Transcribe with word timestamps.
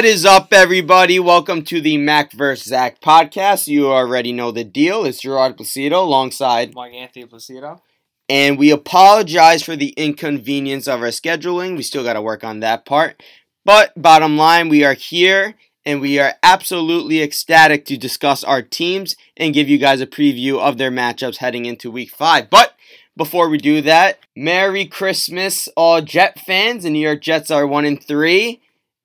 What 0.00 0.06
is 0.06 0.24
up, 0.24 0.54
everybody? 0.54 1.20
Welcome 1.20 1.60
to 1.64 1.78
the 1.78 1.98
Mac 1.98 2.32
vs. 2.32 2.68
Zach 2.68 3.02
podcast. 3.02 3.66
You 3.66 3.92
already 3.92 4.32
know 4.32 4.50
the 4.50 4.64
deal. 4.64 5.04
It's 5.04 5.20
Gerard 5.20 5.58
Placido 5.58 6.02
alongside 6.02 6.72
Marc 6.72 6.94
Anthony 6.94 7.26
Placido. 7.26 7.82
And 8.26 8.58
we 8.58 8.70
apologize 8.70 9.62
for 9.62 9.76
the 9.76 9.90
inconvenience 9.98 10.88
of 10.88 11.02
our 11.02 11.08
scheduling. 11.08 11.76
We 11.76 11.82
still 11.82 12.02
got 12.02 12.14
to 12.14 12.22
work 12.22 12.42
on 12.42 12.60
that 12.60 12.86
part. 12.86 13.22
But 13.66 13.92
bottom 13.94 14.38
line, 14.38 14.70
we 14.70 14.84
are 14.84 14.94
here 14.94 15.56
and 15.84 16.00
we 16.00 16.18
are 16.18 16.32
absolutely 16.42 17.20
ecstatic 17.20 17.84
to 17.84 17.98
discuss 17.98 18.42
our 18.42 18.62
teams 18.62 19.16
and 19.36 19.52
give 19.52 19.68
you 19.68 19.76
guys 19.76 20.00
a 20.00 20.06
preview 20.06 20.58
of 20.58 20.78
their 20.78 20.90
matchups 20.90 21.36
heading 21.36 21.66
into 21.66 21.90
week 21.90 22.10
five. 22.10 22.48
But 22.48 22.74
before 23.18 23.50
we 23.50 23.58
do 23.58 23.82
that, 23.82 24.18
Merry 24.34 24.86
Christmas, 24.86 25.68
all 25.76 26.00
Jet 26.00 26.40
fans. 26.40 26.84
The 26.84 26.90
New 26.90 27.06
York 27.06 27.20
Jets 27.20 27.50
are 27.50 27.66
one 27.66 27.84
and 27.84 28.02
three. 28.02 28.62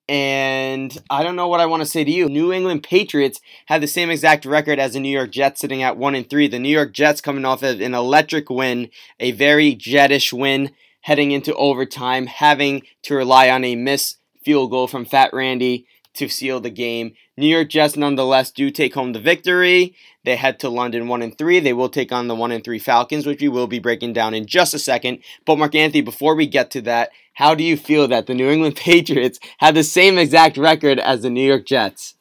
And 0.08 0.96
I 1.10 1.24
don't 1.24 1.36
know 1.36 1.48
what 1.48 1.60
I 1.60 1.66
want 1.66 1.82
to 1.82 1.90
say 1.90 2.04
to 2.04 2.12
you. 2.12 2.30
New 2.30 2.54
England 2.54 2.84
Patriots 2.84 3.42
have 3.68 3.82
the 3.82 3.88
same 3.88 4.12
exact 4.12 4.46
record 4.46 4.78
as 4.78 4.94
the 4.94 5.00
New 5.00 5.10
York 5.10 5.32
Jets, 5.32 5.62
sitting 5.62 5.82
at 5.82 5.98
one 5.98 6.14
and 6.14 6.30
three. 6.30 6.48
The 6.48 6.60
New 6.60 6.70
York 6.70 6.94
Jets 6.94 7.22
coming 7.22 7.46
off 7.46 7.64
of 7.64 7.82
an 7.82 7.96
electric 7.96 8.50
win, 8.50 8.90
a 9.20 9.32
very 9.32 9.76
jetish 9.76 10.32
win, 10.32 10.72
heading 11.02 11.32
into 11.32 11.56
overtime, 11.56 12.28
having 12.28 12.84
to 13.04 13.16
rely 13.16 13.50
on 13.50 13.64
a 13.64 13.76
missed 13.76 14.20
field 14.44 14.70
goal 14.70 14.88
from 14.88 15.06
Fat 15.06 15.34
Randy 15.34 15.88
to 16.16 16.30
seal 16.30 16.60
the 16.60 16.70
game. 16.70 17.14
New 17.38 17.48
York 17.48 17.70
Jets 17.70 17.96
nonetheless 17.96 18.52
do 18.52 18.72
take 18.72 18.94
home 18.94 19.14
the 19.14 19.20
victory. 19.20 19.96
They 20.24 20.36
head 20.36 20.60
to 20.60 20.70
London 20.70 21.08
1 21.08 21.22
and 21.22 21.38
3. 21.38 21.60
They 21.60 21.74
will 21.74 21.90
take 21.90 22.12
on 22.12 22.28
the 22.28 22.36
1 22.36 22.52
and 22.52 22.64
3 22.64 22.80
Falcons, 22.80 23.26
which 23.26 23.42
we 23.42 23.50
will 23.50 23.68
be 23.68 23.80
breaking 23.80 24.14
down 24.14 24.34
in 24.34 24.46
just 24.46 24.74
a 24.74 24.80
second. 24.80 25.20
But 25.46 25.58
Marc 25.58 25.76
Anthony, 25.76 26.02
before 26.02 26.36
we 26.36 26.48
get 26.48 26.72
to 26.72 26.82
that, 26.82 27.12
how 27.34 27.54
do 27.54 27.64
you 27.64 27.78
feel 27.78 28.08
that 28.08 28.26
the 28.26 28.34
New 28.34 28.50
England 28.50 28.76
Patriots 28.78 29.40
have 29.60 29.76
the 29.76 29.84
same 29.84 30.18
exact 30.18 30.58
record 30.58 31.00
as 31.00 31.22
the 31.22 31.30
New 31.30 31.46
York 31.46 31.66
Jets? 31.66 32.16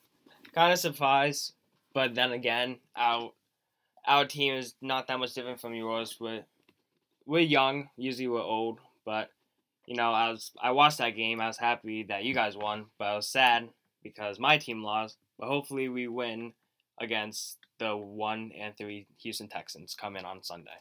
Kind 0.55 0.72
of 0.72 0.78
surprised, 0.78 1.53
but 1.92 2.15
then 2.15 2.33
again, 2.33 2.77
our 2.95 3.33
our 4.06 4.27
team 4.27 4.55
is 4.55 4.75
not 4.81 5.09
that 5.09 5.19
much 5.19 5.34
different 5.34 5.61
from 5.61 5.75
yours. 5.75 6.17
We're 6.20 6.45
we're 7.27 7.41
young, 7.41 7.89
usually 7.97 8.28
we're 8.28 8.42
old, 8.42 8.81
but 9.05 9.31
you 9.87 9.97
know, 9.97 10.12
I 10.12 10.31
was 10.31 10.53
I 10.61 10.70
watched 10.72 10.98
that 10.98 11.17
game. 11.17 11.41
I 11.41 11.47
was 11.47 11.59
happy 11.59 12.05
that 12.05 12.25
you 12.25 12.34
guys 12.34 12.56
won, 12.56 12.87
but 12.98 13.05
I 13.05 13.17
was 13.17 13.28
sad 13.28 13.69
because 14.05 14.38
my 14.38 14.58
team 14.58 14.84
lost. 14.84 15.16
But 15.38 15.48
hopefully, 15.48 15.88
we 15.88 16.06
win 16.06 16.52
against 17.00 17.58
the 17.80 17.97
one 17.97 18.52
and 18.56 18.77
three 18.77 19.08
Houston 19.22 19.48
Texans 19.48 19.97
come 20.00 20.16
in 20.16 20.24
on 20.24 20.44
Sunday. 20.44 20.78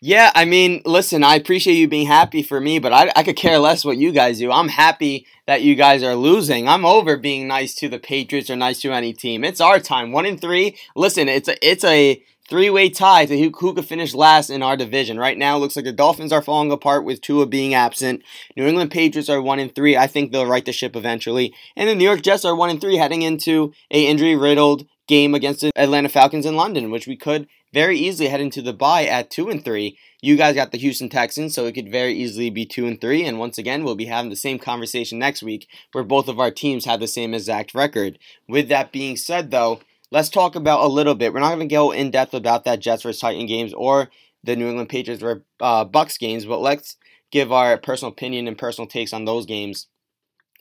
Yeah, 0.00 0.30
I 0.34 0.44
mean, 0.44 0.82
listen, 0.84 1.24
I 1.24 1.36
appreciate 1.36 1.74
you 1.74 1.88
being 1.88 2.06
happy 2.06 2.42
for 2.42 2.60
me, 2.60 2.78
but 2.78 2.92
I, 2.92 3.10
I 3.16 3.22
could 3.22 3.36
care 3.36 3.58
less 3.58 3.84
what 3.84 3.96
you 3.96 4.12
guys 4.12 4.38
do. 4.38 4.52
I'm 4.52 4.68
happy 4.68 5.26
that 5.46 5.62
you 5.62 5.74
guys 5.74 6.02
are 6.02 6.14
losing. 6.14 6.68
I'm 6.68 6.84
over 6.84 7.16
being 7.16 7.48
nice 7.48 7.74
to 7.76 7.88
the 7.88 7.98
Patriots 7.98 8.50
or 8.50 8.56
nice 8.56 8.80
to 8.80 8.92
any 8.92 9.12
team. 9.12 9.44
It's 9.44 9.60
our 9.60 9.80
time. 9.80 10.12
One 10.12 10.26
in 10.26 10.38
three. 10.38 10.76
Listen, 10.94 11.28
it's 11.28 11.48
a 11.48 11.66
it's 11.66 11.84
a 11.84 12.22
three 12.48 12.68
way 12.70 12.90
tie 12.90 13.26
to 13.26 13.38
who, 13.38 13.50
who 13.58 13.74
could 13.74 13.84
finish 13.84 14.14
last 14.14 14.50
in 14.50 14.62
our 14.62 14.76
division. 14.76 15.18
Right 15.18 15.38
now, 15.38 15.56
looks 15.56 15.76
like 15.76 15.84
the 15.84 15.92
Dolphins 15.92 16.32
are 16.32 16.42
falling 16.42 16.70
apart 16.70 17.04
with 17.04 17.20
Tua 17.20 17.46
being 17.46 17.74
absent. 17.74 18.22
New 18.56 18.66
England 18.66 18.90
Patriots 18.90 19.30
are 19.30 19.40
one 19.40 19.58
in 19.58 19.70
three. 19.70 19.96
I 19.96 20.06
think 20.06 20.32
they'll 20.32 20.46
right 20.46 20.64
the 20.64 20.72
ship 20.72 20.96
eventually. 20.96 21.54
And 21.76 21.88
the 21.88 21.94
New 21.94 22.04
York 22.04 22.22
Jets 22.22 22.44
are 22.44 22.54
one 22.54 22.70
in 22.70 22.80
three, 22.80 22.96
heading 22.96 23.22
into 23.22 23.72
a 23.90 24.06
injury 24.06 24.36
riddled 24.36 24.86
game 25.06 25.34
against 25.34 25.60
the 25.60 25.70
Atlanta 25.76 26.08
Falcons 26.08 26.46
in 26.46 26.56
London, 26.56 26.90
which 26.90 27.06
we 27.06 27.16
could 27.16 27.46
very 27.74 27.98
easily 27.98 28.28
head 28.28 28.40
into 28.40 28.62
the 28.62 28.72
bye 28.72 29.04
at 29.04 29.30
two 29.30 29.50
and 29.50 29.64
three. 29.64 29.98
You 30.22 30.36
guys 30.36 30.54
got 30.54 30.70
the 30.70 30.78
Houston 30.78 31.08
Texans, 31.08 31.54
so 31.54 31.66
it 31.66 31.72
could 31.72 31.90
very 31.90 32.14
easily 32.14 32.48
be 32.48 32.64
two 32.64 32.86
and 32.86 32.98
three. 33.00 33.24
And 33.24 33.38
once 33.38 33.58
again, 33.58 33.82
we'll 33.82 33.96
be 33.96 34.04
having 34.04 34.30
the 34.30 34.36
same 34.36 34.60
conversation 34.60 35.18
next 35.18 35.42
week, 35.42 35.66
where 35.90 36.04
both 36.04 36.28
of 36.28 36.38
our 36.38 36.52
teams 36.52 36.84
have 36.84 37.00
the 37.00 37.08
same 37.08 37.34
exact 37.34 37.74
record. 37.74 38.18
With 38.48 38.68
that 38.68 38.92
being 38.92 39.16
said, 39.16 39.50
though, 39.50 39.80
let's 40.12 40.28
talk 40.28 40.54
about 40.54 40.84
a 40.84 40.86
little 40.86 41.16
bit. 41.16 41.34
We're 41.34 41.40
not 41.40 41.56
going 41.56 41.68
to 41.68 41.74
go 41.74 41.90
in 41.90 42.12
depth 42.12 42.32
about 42.32 42.64
that 42.64 42.78
Jets 42.78 43.02
vs 43.02 43.20
Titan 43.20 43.46
games 43.46 43.74
or 43.74 44.08
the 44.44 44.54
New 44.54 44.68
England 44.68 44.88
Patriots 44.88 45.20
vs 45.20 45.42
uh, 45.60 45.84
Bucks 45.84 46.16
games, 46.16 46.46
but 46.46 46.60
let's 46.60 46.96
give 47.32 47.50
our 47.50 47.76
personal 47.76 48.12
opinion 48.12 48.46
and 48.46 48.56
personal 48.56 48.86
takes 48.86 49.12
on 49.12 49.24
those 49.24 49.46
games. 49.46 49.88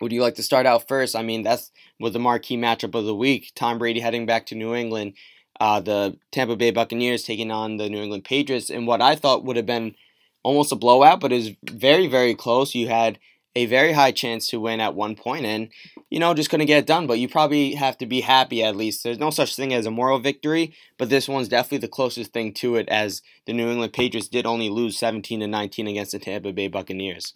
Would 0.02 0.12
you 0.12 0.24
like 0.24 0.36
to 0.36 0.44
start 0.44 0.66
out 0.66 0.88
first? 0.88 1.16
I 1.16 1.22
mean, 1.22 1.44
that's 1.44 1.72
was 2.00 2.14
the 2.14 2.20
marquee 2.20 2.58
matchup 2.58 2.96
of 2.96 3.06
the 3.06 3.16
week. 3.16 3.52
Tom 3.56 3.78
Brady 3.78 4.00
heading 4.00 4.26
back 4.26 4.48
to 4.48 4.56
New 4.56 4.74
England 4.74 5.14
uh, 5.60 5.80
the 5.80 6.18
Tampa 6.32 6.56
Bay 6.56 6.72
Buccaneers 6.72 7.24
taking 7.24 7.52
on 7.52 7.78
the 7.78 7.90
New 7.90 8.02
England 8.02 8.24
Patriots 8.24 8.70
in 8.70 8.86
what 8.86 9.02
I 9.02 9.16
thought 9.16 9.44
would 9.44 9.56
have 9.56 9.66
been 9.66 9.96
almost 10.44 10.72
a 10.72 10.76
blowout, 10.76 11.20
but 11.20 11.32
it 11.32 11.36
was 11.36 11.52
very, 11.64 12.08
very 12.08 12.36
close. 12.36 12.76
You 12.76 12.88
had 12.88 13.20
a 13.56 13.66
very 13.68 13.94
high 13.94 14.12
chance 14.12 14.48
to 14.48 14.60
win 14.60 14.80
at 14.80 14.96
one 14.96 15.16
point 15.16 15.46
and, 15.46 15.70
you 16.10 16.20
know, 16.20 16.34
just 16.34 16.50
couldn't 16.50 16.66
get 16.66 16.80
it 16.80 16.88
done. 16.88 17.06
But 17.06 17.20
you 17.20 17.30
probably 17.30 17.76
have 17.76 17.98
to 18.00 18.06
be 18.06 18.22
happy 18.22 18.64
at 18.64 18.76
least. 18.76 19.04
There's 19.04 19.20
no 19.20 19.30
such 19.30 19.56
thing 19.56 19.74
as 19.74 19.86
a 19.86 19.92
moral 19.92 20.20
victory, 20.20 20.74
but 20.98 21.10
this 21.10 21.28
one's 21.28 21.48
definitely 21.48 21.80
the 21.80 21.88
closest 21.88 22.34
thing 22.34 22.54
to 22.56 22.76
it 22.76 22.90
as 22.90 23.22
the 23.46 23.54
New 23.54 23.70
England 23.70 23.94
Patriots 23.94 24.28
did 24.28 24.46
only 24.46 24.70
lose 24.70 24.98
17 24.98 25.40
to 25.40 25.48
19 25.48 25.88
against 25.88 26.14
the 26.14 26.20
Tampa 26.20 26.52
Bay 26.52 26.68
Buccaneers. 26.68 27.36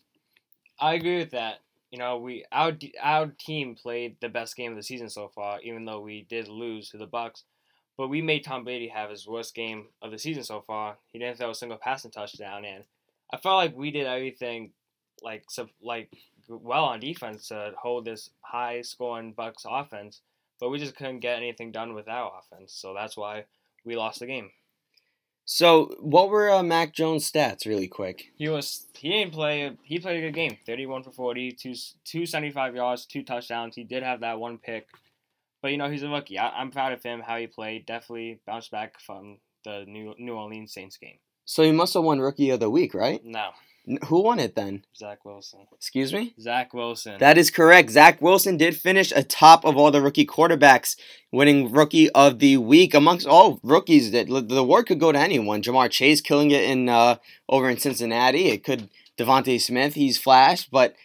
I 0.79 0.95
agree 0.95 1.19
with 1.19 1.31
that. 1.31 1.59
You 1.91 1.99
know, 1.99 2.17
we 2.17 2.43
our 2.51 2.73
our 3.01 3.27
team 3.27 3.75
played 3.75 4.17
the 4.19 4.27
best 4.27 4.57
game 4.57 4.71
of 4.71 4.77
the 4.77 4.83
season 4.83 5.09
so 5.09 5.29
far, 5.33 5.59
even 5.61 5.85
though 5.85 6.01
we 6.01 6.25
did 6.29 6.49
lose 6.49 6.89
to 6.89 6.97
the 6.97 7.05
Bucks. 7.05 7.43
But 7.97 8.09
we 8.09 8.21
made 8.21 8.43
Tom 8.43 8.63
Brady 8.63 8.89
have 8.89 9.09
his 9.09 9.27
worst 9.27 9.55
game 9.55 9.87
of 10.01 10.11
the 10.11 10.19
season 10.19 10.43
so 10.43 10.61
far. 10.61 10.97
He 11.11 11.19
didn't 11.19 11.37
throw 11.37 11.49
a 11.49 11.55
single 11.55 11.79
passing 11.79 12.11
touchdown, 12.11 12.63
and 12.63 12.83
I 13.33 13.37
felt 13.37 13.55
like 13.55 13.75
we 13.75 13.91
did 13.91 14.05
everything 14.05 14.71
like 15.23 15.45
so, 15.49 15.67
like 15.81 16.11
well 16.47 16.85
on 16.85 16.99
defense 16.99 17.47
to 17.47 17.71
hold 17.81 18.05
this 18.05 18.29
high 18.41 18.81
scoring 18.81 19.33
Bucks 19.33 19.65
offense, 19.67 20.21
but 20.59 20.69
we 20.69 20.77
just 20.77 20.95
couldn't 20.95 21.19
get 21.19 21.37
anything 21.37 21.71
done 21.71 21.93
with 21.93 22.07
our 22.07 22.31
offense. 22.39 22.73
So 22.73 22.93
that's 22.93 23.17
why 23.17 23.45
we 23.83 23.95
lost 23.95 24.19
the 24.19 24.27
game. 24.27 24.51
So, 25.49 25.95
what 26.01 26.29
were 26.29 26.51
uh, 26.51 26.61
Mac 26.61 26.93
Jones' 26.93 27.31
stats, 27.31 27.65
really 27.65 27.87
quick? 27.87 28.33
He 28.35 28.49
was 28.49 28.85
he 28.97 29.09
didn't 29.09 29.31
play. 29.31 29.77
He 29.81 29.97
played 29.97 30.17
a 30.17 30.27
good 30.27 30.35
game. 30.35 30.57
Thirty-one 30.65 31.03
for 31.03 31.11
40, 31.11 31.53
two, 31.53 31.73
275 32.03 32.75
yards, 32.75 33.05
two 33.05 33.23
touchdowns. 33.23 33.73
He 33.73 33.85
did 33.85 34.03
have 34.03 34.19
that 34.19 34.39
one 34.39 34.57
pick 34.57 34.87
but 35.67 35.73
you 35.73 35.77
know, 35.77 35.89
he's 35.89 36.03
a 36.03 36.07
rookie. 36.07 36.39
I, 36.39 36.61
am 36.61 36.71
proud 36.71 36.93
of 36.93 37.03
him 37.03 37.19
how 37.19 37.35
he 37.35 37.45
played. 37.45 37.85
Definitely 37.85 38.39
bounced 38.47 38.71
back 38.71 39.01
from 39.01 39.39
the 39.65 39.83
New 39.85 40.15
New 40.17 40.33
Orleans 40.33 40.71
Saints 40.71 40.95
game. 40.95 41.17
So 41.43 41.61
he 41.61 41.73
must 41.73 41.93
have 41.93 42.03
won 42.03 42.21
Rookie 42.21 42.51
of 42.51 42.61
the 42.61 42.69
Week, 42.69 42.93
right? 42.93 43.19
No. 43.25 43.49
Who 44.05 44.23
won 44.23 44.39
it 44.39 44.55
then? 44.55 44.85
Zach 44.95 45.25
Wilson. 45.25 45.67
Excuse 45.75 46.13
me? 46.13 46.33
Zach 46.39 46.73
Wilson. 46.73 47.17
That 47.19 47.37
is 47.37 47.51
correct. 47.51 47.89
Zach 47.89 48.21
Wilson 48.21 48.55
did 48.55 48.77
finish 48.77 49.11
atop 49.13 49.65
of 49.65 49.75
all 49.75 49.91
the 49.91 50.01
rookie 50.01 50.25
quarterbacks, 50.25 50.95
winning 51.33 51.69
Rookie 51.69 52.09
of 52.11 52.39
the 52.39 52.55
Week 52.55 52.93
amongst 52.93 53.27
all 53.27 53.59
rookies. 53.61 54.11
That 54.11 54.27
the 54.29 54.55
award 54.55 54.87
could 54.87 55.01
go 55.01 55.11
to 55.11 55.19
anyone. 55.19 55.61
Ja'Marr 55.61 55.91
Chase 55.91 56.21
killing 56.21 56.51
it 56.51 56.63
in 56.63 56.87
uh, 56.87 57.17
over 57.49 57.69
in 57.69 57.77
Cincinnati. 57.77 58.47
It 58.47 58.63
could 58.63 58.87
DeVonta 59.17 59.59
Smith. 59.59 59.95
He's 59.95 60.17
flashed, 60.17 60.71
but 60.71 60.95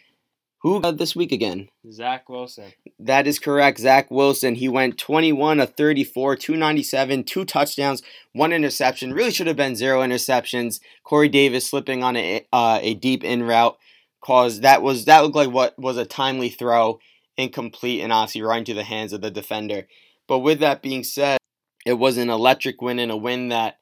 who 0.63 0.77
uh, 0.77 0.91
this 0.91 1.15
week 1.15 1.31
again? 1.31 1.69
Zach 1.91 2.29
Wilson. 2.29 2.71
That 2.97 3.27
is 3.27 3.37
correct. 3.37 3.79
Zach 3.79 4.09
Wilson. 4.09 4.55
He 4.55 4.69
went 4.69 4.97
21 4.97 5.59
of 5.59 5.73
34, 5.75 6.37
297, 6.37 7.25
two 7.25 7.43
touchdowns, 7.43 8.01
one 8.31 8.53
interception. 8.53 9.13
Really 9.13 9.31
should 9.31 9.47
have 9.47 9.57
been 9.57 9.75
zero 9.75 9.99
interceptions. 9.99 10.79
Corey 11.03 11.27
Davis 11.27 11.67
slipping 11.67 12.01
on 12.01 12.15
a, 12.15 12.47
uh, 12.53 12.79
a 12.81 12.93
deep 12.93 13.23
in 13.23 13.43
route 13.43 13.77
caused 14.23 14.61
that 14.61 14.81
was 14.81 15.03
that 15.03 15.19
looked 15.19 15.35
like 15.35 15.51
what 15.51 15.77
was 15.77 15.97
a 15.97 16.05
timely 16.05 16.47
throw, 16.47 16.97
incomplete, 17.35 18.01
and 18.01 18.13
obviously 18.13 18.41
right 18.41 18.59
into 18.59 18.73
the 18.73 18.83
hands 18.83 19.11
of 19.11 19.21
the 19.21 19.29
defender. 19.29 19.85
But 20.29 20.39
with 20.39 20.59
that 20.59 20.81
being 20.81 21.03
said, 21.03 21.37
it 21.85 21.95
was 21.95 22.15
an 22.15 22.29
electric 22.29 22.81
win 22.81 22.99
and 22.99 23.11
a 23.11 23.17
win 23.17 23.49
that 23.49 23.79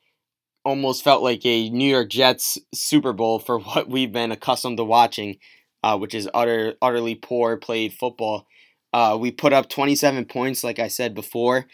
almost 0.66 1.04
felt 1.04 1.22
like 1.22 1.45
a 1.45 1.69
New 1.69 1.88
York 1.88 2.10
Jets 2.10 2.57
Super 2.74 3.13
Bowl 3.13 3.38
for 3.38 3.60
what 3.60 3.88
we've 3.88 4.12
been 4.12 4.31
accustomed 4.31 4.77
to 4.77 4.84
watching 4.84 5.38
uh, 5.83 5.98
which 5.98 6.13
is 6.13 6.30
utter 6.33 6.75
utterly 6.81 7.16
poor 7.16 7.57
played 7.57 7.94
football. 7.94 8.48
Uh, 8.94 9.18
we 9.19 9.31
put 9.31 9.54
up 9.54 9.69
27 9.69 10.25
points, 10.25 10.63
like 10.63 10.80
I 10.80 10.88
said 10.88 11.16
before, 11.16 11.66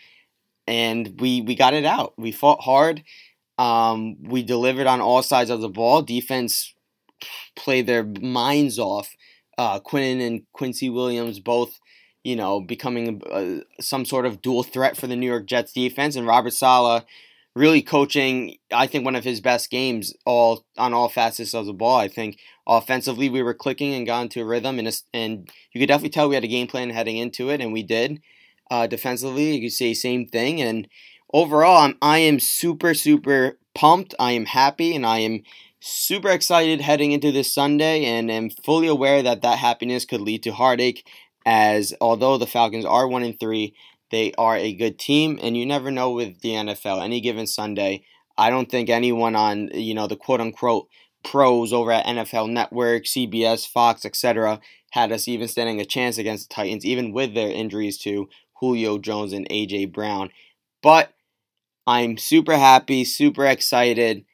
and 0.67 1.19
we 1.19 1.41
we 1.41 1.55
got 1.55 1.73
it 1.73 1.85
out. 1.85 2.13
We 2.17 2.31
fought 2.31 2.61
hard. 2.61 3.03
Um, 3.57 4.17
we 4.23 4.43
delivered 4.43 4.87
on 4.87 5.01
all 5.01 5.23
sides 5.23 5.49
of 5.49 5.61
the 5.61 5.69
ball. 5.69 6.01
Defense 6.01 6.73
played 7.55 7.87
their 7.87 8.03
minds 8.03 8.79
off. 8.79 9.15
Uh, 9.57 9.79
Quinnen 9.79 10.25
and 10.25 10.43
Quincy 10.53 10.89
Williams 10.89 11.39
both, 11.39 11.79
you 12.23 12.35
know, 12.35 12.61
becoming 12.61 13.21
uh, 13.31 13.63
some 13.81 14.05
sort 14.05 14.25
of 14.25 14.41
dual 14.41 14.63
threat 14.63 14.95
for 14.95 15.07
the 15.07 15.15
New 15.15 15.25
York 15.27 15.47
Jets 15.47 15.73
defense, 15.73 16.15
and 16.15 16.27
Robert 16.27 16.53
Saleh 16.53 17.03
really 17.57 17.81
coaching, 17.81 18.55
I 18.71 18.87
think, 18.87 19.05
one 19.05 19.15
of 19.15 19.23
his 19.23 19.41
best 19.41 19.69
games 19.69 20.13
all 20.25 20.65
on 20.77 20.93
all 20.93 21.09
facets 21.09 21.53
of 21.53 21.65
the 21.65 21.73
ball. 21.73 21.97
I 21.99 22.07
think 22.07 22.39
offensively 22.67 23.29
we 23.29 23.43
were 23.43 23.53
clicking 23.53 23.93
and 23.93 24.05
got 24.05 24.21
into 24.23 24.41
a 24.41 24.45
rhythm, 24.45 24.79
and 24.79 25.01
and 25.13 25.49
you 25.73 25.81
could 25.81 25.87
definitely 25.87 26.09
tell 26.09 26.29
we 26.29 26.35
had 26.35 26.43
a 26.43 26.47
game 26.47 26.67
plan 26.67 26.89
heading 26.91 27.17
into 27.17 27.49
it, 27.49 27.61
and 27.61 27.73
we 27.73 27.83
did. 27.83 28.21
Uh, 28.69 28.87
defensively, 28.87 29.55
you 29.55 29.61
could 29.61 29.73
say 29.73 29.93
same 29.93 30.25
thing, 30.27 30.61
and 30.61 30.87
overall, 31.33 31.77
I'm 31.77 31.97
I 32.01 32.19
am 32.19 32.39
super 32.39 32.93
super 32.93 33.59
pumped. 33.75 34.13
I 34.19 34.31
am 34.33 34.45
happy, 34.45 34.95
and 34.95 35.05
I 35.05 35.19
am 35.19 35.43
super 35.79 36.29
excited 36.29 36.81
heading 36.81 37.11
into 37.11 37.31
this 37.31 37.53
Sunday, 37.53 38.05
and 38.05 38.31
am 38.31 38.49
fully 38.49 38.87
aware 38.87 39.21
that 39.23 39.41
that 39.41 39.59
happiness 39.59 40.05
could 40.05 40.21
lead 40.21 40.43
to 40.43 40.51
heartache 40.51 41.07
As 41.45 41.93
although 42.01 42.37
the 42.37 42.47
Falcons 42.47 42.85
are 42.85 43.07
one 43.07 43.23
and 43.23 43.39
three, 43.39 43.73
they 44.11 44.33
are 44.37 44.55
a 44.55 44.73
good 44.73 44.99
team, 44.99 45.39
and 45.41 45.57
you 45.57 45.65
never 45.65 45.91
know 45.91 46.11
with 46.11 46.41
the 46.41 46.49
NFL. 46.49 47.03
Any 47.03 47.21
given 47.21 47.47
Sunday, 47.47 48.03
I 48.37 48.49
don't 48.49 48.69
think 48.69 48.89
anyone 48.89 49.35
on 49.35 49.69
you 49.73 49.93
know 49.93 50.07
the 50.07 50.15
quote 50.15 50.41
unquote 50.41 50.87
pros 51.23 51.73
over 51.73 51.91
at 51.91 52.05
NFL 52.05 52.49
Network, 52.49 53.03
CBS, 53.03 53.67
Fox, 53.67 54.05
etc. 54.05 54.59
had 54.91 55.11
us 55.11 55.27
even 55.27 55.47
standing 55.47 55.81
a 55.81 55.85
chance 55.85 56.17
against 56.17 56.49
the 56.49 56.55
Titans, 56.55 56.85
even 56.85 57.11
with 57.11 57.33
their 57.33 57.49
injuries 57.49 57.97
to 57.99 58.29
Julio 58.59 58.97
Jones 58.97 59.33
and 59.33 59.47
AJ 59.49 59.91
Brown. 59.91 60.29
But 60.81 61.13
I'm 61.85 62.17
super 62.17 62.55
happy, 62.57 63.03
super 63.03 63.45
excited. 63.45 64.25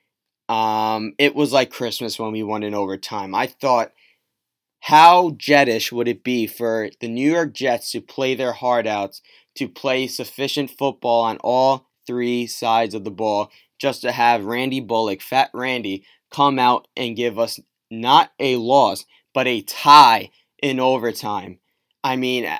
Um, 0.49 1.13
it 1.17 1.35
was 1.35 1.53
like 1.53 1.71
Christmas 1.71 2.19
when 2.19 2.31
we 2.31 2.43
won 2.43 2.63
in 2.63 2.73
overtime. 2.73 3.33
I 3.33 3.47
thought, 3.47 3.91
how 4.81 5.29
jettish 5.31 5.91
would 5.91 6.07
it 6.07 6.23
be 6.23 6.45
for 6.45 6.89
the 6.99 7.07
New 7.07 7.31
York 7.31 7.53
Jets 7.53 7.91
to 7.91 8.01
play 8.01 8.35
their 8.35 8.51
heart 8.51 8.85
out, 8.85 9.21
to 9.55 9.67
play 9.67 10.07
sufficient 10.07 10.71
football 10.71 11.23
on 11.23 11.37
all 11.37 11.87
three 12.05 12.47
sides 12.47 12.93
of 12.93 13.03
the 13.03 13.11
ball, 13.11 13.51
just 13.79 14.01
to 14.01 14.11
have 14.11 14.45
Randy 14.45 14.79
Bullock, 14.79 15.21
Fat 15.21 15.49
Randy, 15.53 16.05
come 16.31 16.59
out 16.59 16.87
and 16.95 17.15
give 17.15 17.37
us 17.37 17.59
not 17.91 18.31
a 18.39 18.55
loss, 18.55 19.05
but 19.33 19.47
a 19.47 19.61
tie 19.61 20.31
in 20.61 20.79
overtime. 20.79 21.59
I 22.03 22.15
mean, 22.15 22.51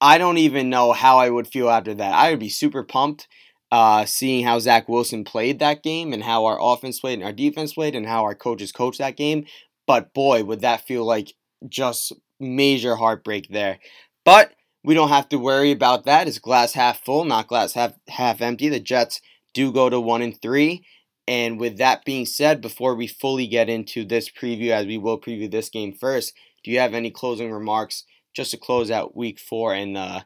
I 0.00 0.18
don't 0.18 0.38
even 0.38 0.68
know 0.68 0.92
how 0.92 1.18
I 1.18 1.30
would 1.30 1.48
feel 1.48 1.70
after 1.70 1.94
that. 1.94 2.14
I 2.14 2.30
would 2.30 2.40
be 2.40 2.48
super 2.48 2.82
pumped 2.82 3.28
uh, 3.72 4.04
seeing 4.04 4.44
how 4.44 4.58
Zach 4.58 4.88
Wilson 4.88 5.24
played 5.24 5.58
that 5.58 5.82
game 5.82 6.12
and 6.12 6.22
how 6.22 6.44
our 6.44 6.58
offense 6.60 7.00
played 7.00 7.18
and 7.18 7.24
our 7.24 7.32
defense 7.32 7.74
played 7.74 7.94
and 7.94 8.06
how 8.06 8.22
our 8.22 8.34
coaches 8.34 8.72
coached 8.72 8.98
that 8.98 9.16
game. 9.16 9.46
But 9.86 10.12
boy, 10.12 10.44
would 10.44 10.60
that 10.60 10.86
feel 10.86 11.04
like 11.04 11.34
just 11.68 12.12
major 12.38 12.96
heartbreak 12.96 13.48
there. 13.48 13.78
But 14.24 14.52
we 14.86 14.94
don't 14.94 15.08
have 15.08 15.28
to 15.30 15.36
worry 15.36 15.72
about 15.72 16.04
that. 16.04 16.28
It's 16.28 16.38
glass 16.38 16.72
half 16.74 17.04
full, 17.04 17.24
not 17.24 17.48
glass 17.48 17.74
half 17.74 17.94
half 18.06 18.40
empty. 18.40 18.68
The 18.68 18.78
Jets 18.78 19.20
do 19.52 19.72
go 19.72 19.90
to 19.90 20.00
one 20.00 20.22
and 20.22 20.40
three. 20.40 20.86
And 21.26 21.58
with 21.58 21.76
that 21.78 22.04
being 22.04 22.24
said, 22.24 22.60
before 22.60 22.94
we 22.94 23.08
fully 23.08 23.48
get 23.48 23.68
into 23.68 24.04
this 24.04 24.30
preview, 24.30 24.70
as 24.70 24.86
we 24.86 24.96
will 24.96 25.20
preview 25.20 25.50
this 25.50 25.68
game 25.68 25.92
first, 25.92 26.34
do 26.62 26.70
you 26.70 26.78
have 26.78 26.94
any 26.94 27.10
closing 27.10 27.50
remarks 27.50 28.04
just 28.32 28.52
to 28.52 28.56
close 28.56 28.88
out 28.92 29.16
Week 29.16 29.40
Four 29.40 29.74
and 29.74 29.96
uh, 29.96 30.20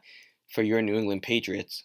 for 0.53 0.61
your 0.61 0.83
New 0.83 0.95
England 0.95 1.23
Patriots? 1.23 1.83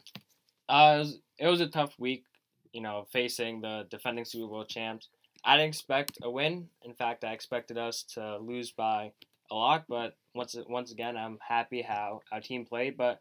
Uh, 0.69 0.97
it 0.97 0.99
was, 0.99 1.19
it 1.39 1.47
was 1.47 1.61
a 1.63 1.69
tough 1.69 1.95
week, 1.99 2.25
you 2.73 2.83
know, 2.83 3.07
facing 3.11 3.63
the 3.63 3.87
defending 3.91 4.27
Super 4.27 4.49
Bowl 4.49 4.67
champs. 4.67 5.09
I 5.43 5.57
didn't 5.57 5.69
expect 5.69 6.19
a 6.23 6.31
win. 6.31 6.69
In 6.83 6.93
fact, 6.93 7.25
I 7.25 7.33
expected 7.33 7.79
us 7.79 8.03
to 8.15 8.37
lose 8.37 8.71
by 8.71 9.13
a 9.51 9.55
lot. 9.55 9.85
But 9.89 10.17
once 10.35 10.57
once 10.69 10.93
again, 10.93 11.17
I'm 11.17 11.39
happy 11.47 11.83
how 11.83 12.21
our 12.33 12.41
team 12.41 12.65
played. 12.65 12.97
But 12.97 13.21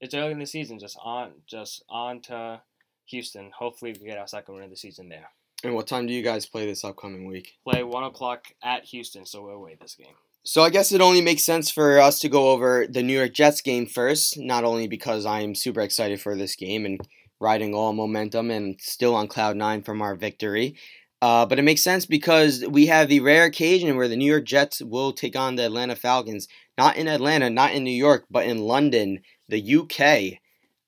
it's 0.00 0.14
early 0.14 0.32
in 0.32 0.38
the 0.38 0.46
season, 0.46 0.78
just 0.78 0.98
on 1.02 1.32
just 1.46 1.84
on 1.88 2.20
to 2.22 2.60
Houston. 3.06 3.50
Hopefully, 3.56 3.96
we 4.00 4.06
get 4.06 4.18
our 4.18 4.26
second 4.26 4.54
win 4.54 4.64
of 4.64 4.70
the 4.70 4.76
season 4.76 5.08
there. 5.08 5.30
And 5.64 5.74
what 5.74 5.88
time 5.88 6.06
do 6.06 6.12
you 6.12 6.22
guys 6.22 6.46
play 6.46 6.66
this 6.66 6.84
upcoming 6.84 7.26
week? 7.26 7.58
Play 7.64 7.82
one 7.82 8.04
o'clock 8.04 8.46
at 8.62 8.84
Houston, 8.84 9.26
so 9.26 9.42
we'll 9.42 9.60
wait 9.60 9.80
this 9.80 9.96
game. 9.96 10.14
So 10.44 10.62
I 10.62 10.70
guess 10.70 10.92
it 10.92 11.00
only 11.00 11.20
makes 11.20 11.42
sense 11.42 11.70
for 11.70 11.98
us 11.98 12.20
to 12.20 12.28
go 12.28 12.50
over 12.50 12.86
the 12.88 13.02
New 13.02 13.18
York 13.18 13.34
Jets 13.34 13.60
game 13.60 13.86
first, 13.86 14.38
not 14.38 14.64
only 14.64 14.86
because 14.86 15.26
I'm 15.26 15.54
super 15.54 15.80
excited 15.80 16.20
for 16.20 16.36
this 16.36 16.54
game 16.54 16.86
and 16.86 17.00
riding 17.40 17.74
all 17.74 17.92
momentum 17.92 18.50
and 18.50 18.80
still 18.80 19.14
on 19.14 19.28
cloud 19.28 19.56
nine 19.56 19.82
from 19.82 20.00
our 20.00 20.14
victory, 20.14 20.76
uh, 21.20 21.46
but 21.46 21.58
it 21.58 21.62
makes 21.62 21.82
sense 21.82 22.06
because 22.06 22.64
we 22.68 22.86
have 22.86 23.08
the 23.08 23.20
rare 23.20 23.44
occasion 23.44 23.96
where 23.96 24.08
the 24.08 24.16
New 24.16 24.30
York 24.30 24.44
Jets 24.44 24.80
will 24.80 25.12
take 25.12 25.36
on 25.36 25.56
the 25.56 25.64
Atlanta 25.64 25.96
Falcons, 25.96 26.46
not 26.76 26.96
in 26.96 27.08
Atlanta, 27.08 27.50
not 27.50 27.72
in 27.72 27.82
New 27.82 27.90
York, 27.90 28.24
but 28.30 28.46
in 28.46 28.58
London, 28.58 29.20
the 29.48 29.76
UK. 29.76 30.40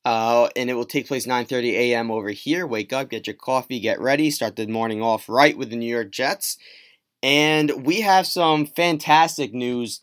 Uh, 0.05 0.49
and 0.57 0.71
it 0.71 0.75
will 0.75 0.85
take 0.85 1.09
place 1.09 1.27
9:30 1.27 1.73
a.m. 1.73 2.11
over 2.11 2.31
here. 2.31 2.67
Wake 2.67 2.93
up, 2.93 3.11
get 3.11 3.27
your 3.27 3.35
coffee, 3.35 3.81
get 3.81 4.01
ready, 4.01 4.31
start 4.31 4.57
the 4.57 4.67
morning 4.67 5.03
off 5.03 5.29
right 5.29 5.59
with 5.59 5.71
the 5.71 5.77
New 5.77 5.91
York 5.91 6.11
Jets. 6.11 6.57
And 7.23 7.85
we 7.85 8.01
have 8.01 8.27
some 8.27 8.65
fantastic 8.65 9.53
news 9.53 10.01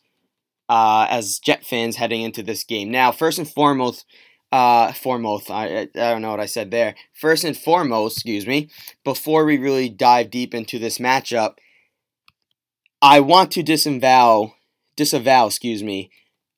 uh, 0.69 1.07
as 1.09 1.39
Jet 1.39 1.65
fans 1.65 1.95
heading 1.95 2.21
into 2.21 2.44
this 2.44 2.63
game. 2.63 2.91
Now, 2.91 3.12
first 3.12 3.39
and 3.39 3.50
foremost, 3.50 4.06
uh, 4.51 4.94
foremost, 4.94 5.51
I, 5.51 5.81
I 5.81 5.85
don't 5.94 6.21
know 6.21 6.31
what 6.31 6.39
I 6.39 6.45
said 6.45 6.71
there. 6.71 6.95
First 7.13 7.44
and 7.44 7.57
foremost, 7.57 8.17
excuse 8.17 8.47
me, 8.47 8.69
before 9.03 9.45
we 9.45 9.57
really 9.57 9.89
dive 9.89 10.29
deep 10.29 10.53
into 10.53 10.79
this 10.79 10.97
matchup, 10.99 11.55
I 13.01 13.19
want 13.19 13.51
to 13.51 13.63
disavow, 13.63 14.53
disavow, 14.95 15.47
excuse 15.47 15.83
me, 15.83 16.09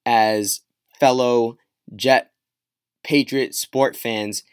as 0.06 0.62
fellow 1.00 1.58
Jet 1.96 2.32
Patriot 3.04 3.56
sport 3.56 3.96
fans 3.96 4.44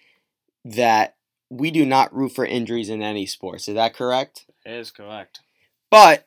that 0.65 1.17
we 1.51 1.71
do 1.71 1.87
not 1.87 2.15
root 2.15 2.31
for 2.31 2.45
injuries 2.45 2.89
in 2.89 3.03
any 3.03 3.27
sports. 3.27 3.69
Is 3.69 3.75
that 3.75 3.95
correct? 3.95 4.47
It 4.65 4.73
is 4.73 4.91
correct. 4.91 5.41
But 5.91 6.27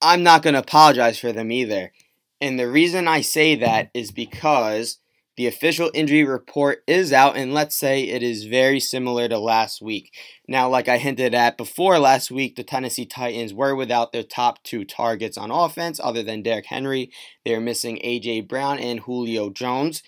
I'm 0.00 0.22
not 0.22 0.42
going 0.42 0.54
to 0.54 0.60
apologize 0.60 1.18
for 1.18 1.32
them 1.32 1.52
either. 1.52 1.92
And 2.40 2.58
the 2.58 2.68
reason 2.68 3.06
I 3.06 3.20
say 3.20 3.54
that 3.56 3.90
is 3.94 4.10
because 4.10 4.98
the 5.38 5.46
official 5.46 5.88
injury 5.94 6.24
report 6.24 6.82
is 6.88 7.12
out, 7.12 7.36
and 7.36 7.54
let's 7.54 7.76
say 7.76 8.02
it 8.02 8.24
is 8.24 8.46
very 8.46 8.80
similar 8.80 9.28
to 9.28 9.38
last 9.38 9.80
week. 9.80 10.12
Now, 10.48 10.68
like 10.68 10.88
I 10.88 10.98
hinted 10.98 11.32
at 11.32 11.56
before 11.56 12.00
last 12.00 12.32
week, 12.32 12.56
the 12.56 12.64
Tennessee 12.64 13.06
Titans 13.06 13.54
were 13.54 13.76
without 13.76 14.10
their 14.10 14.24
top 14.24 14.60
two 14.64 14.84
targets 14.84 15.38
on 15.38 15.52
offense, 15.52 16.00
other 16.02 16.24
than 16.24 16.42
Derrick 16.42 16.66
Henry. 16.66 17.12
They're 17.44 17.60
missing 17.60 18.00
A.J. 18.02 18.40
Brown 18.42 18.80
and 18.80 18.98
Julio 18.98 19.48
Jones. 19.48 20.02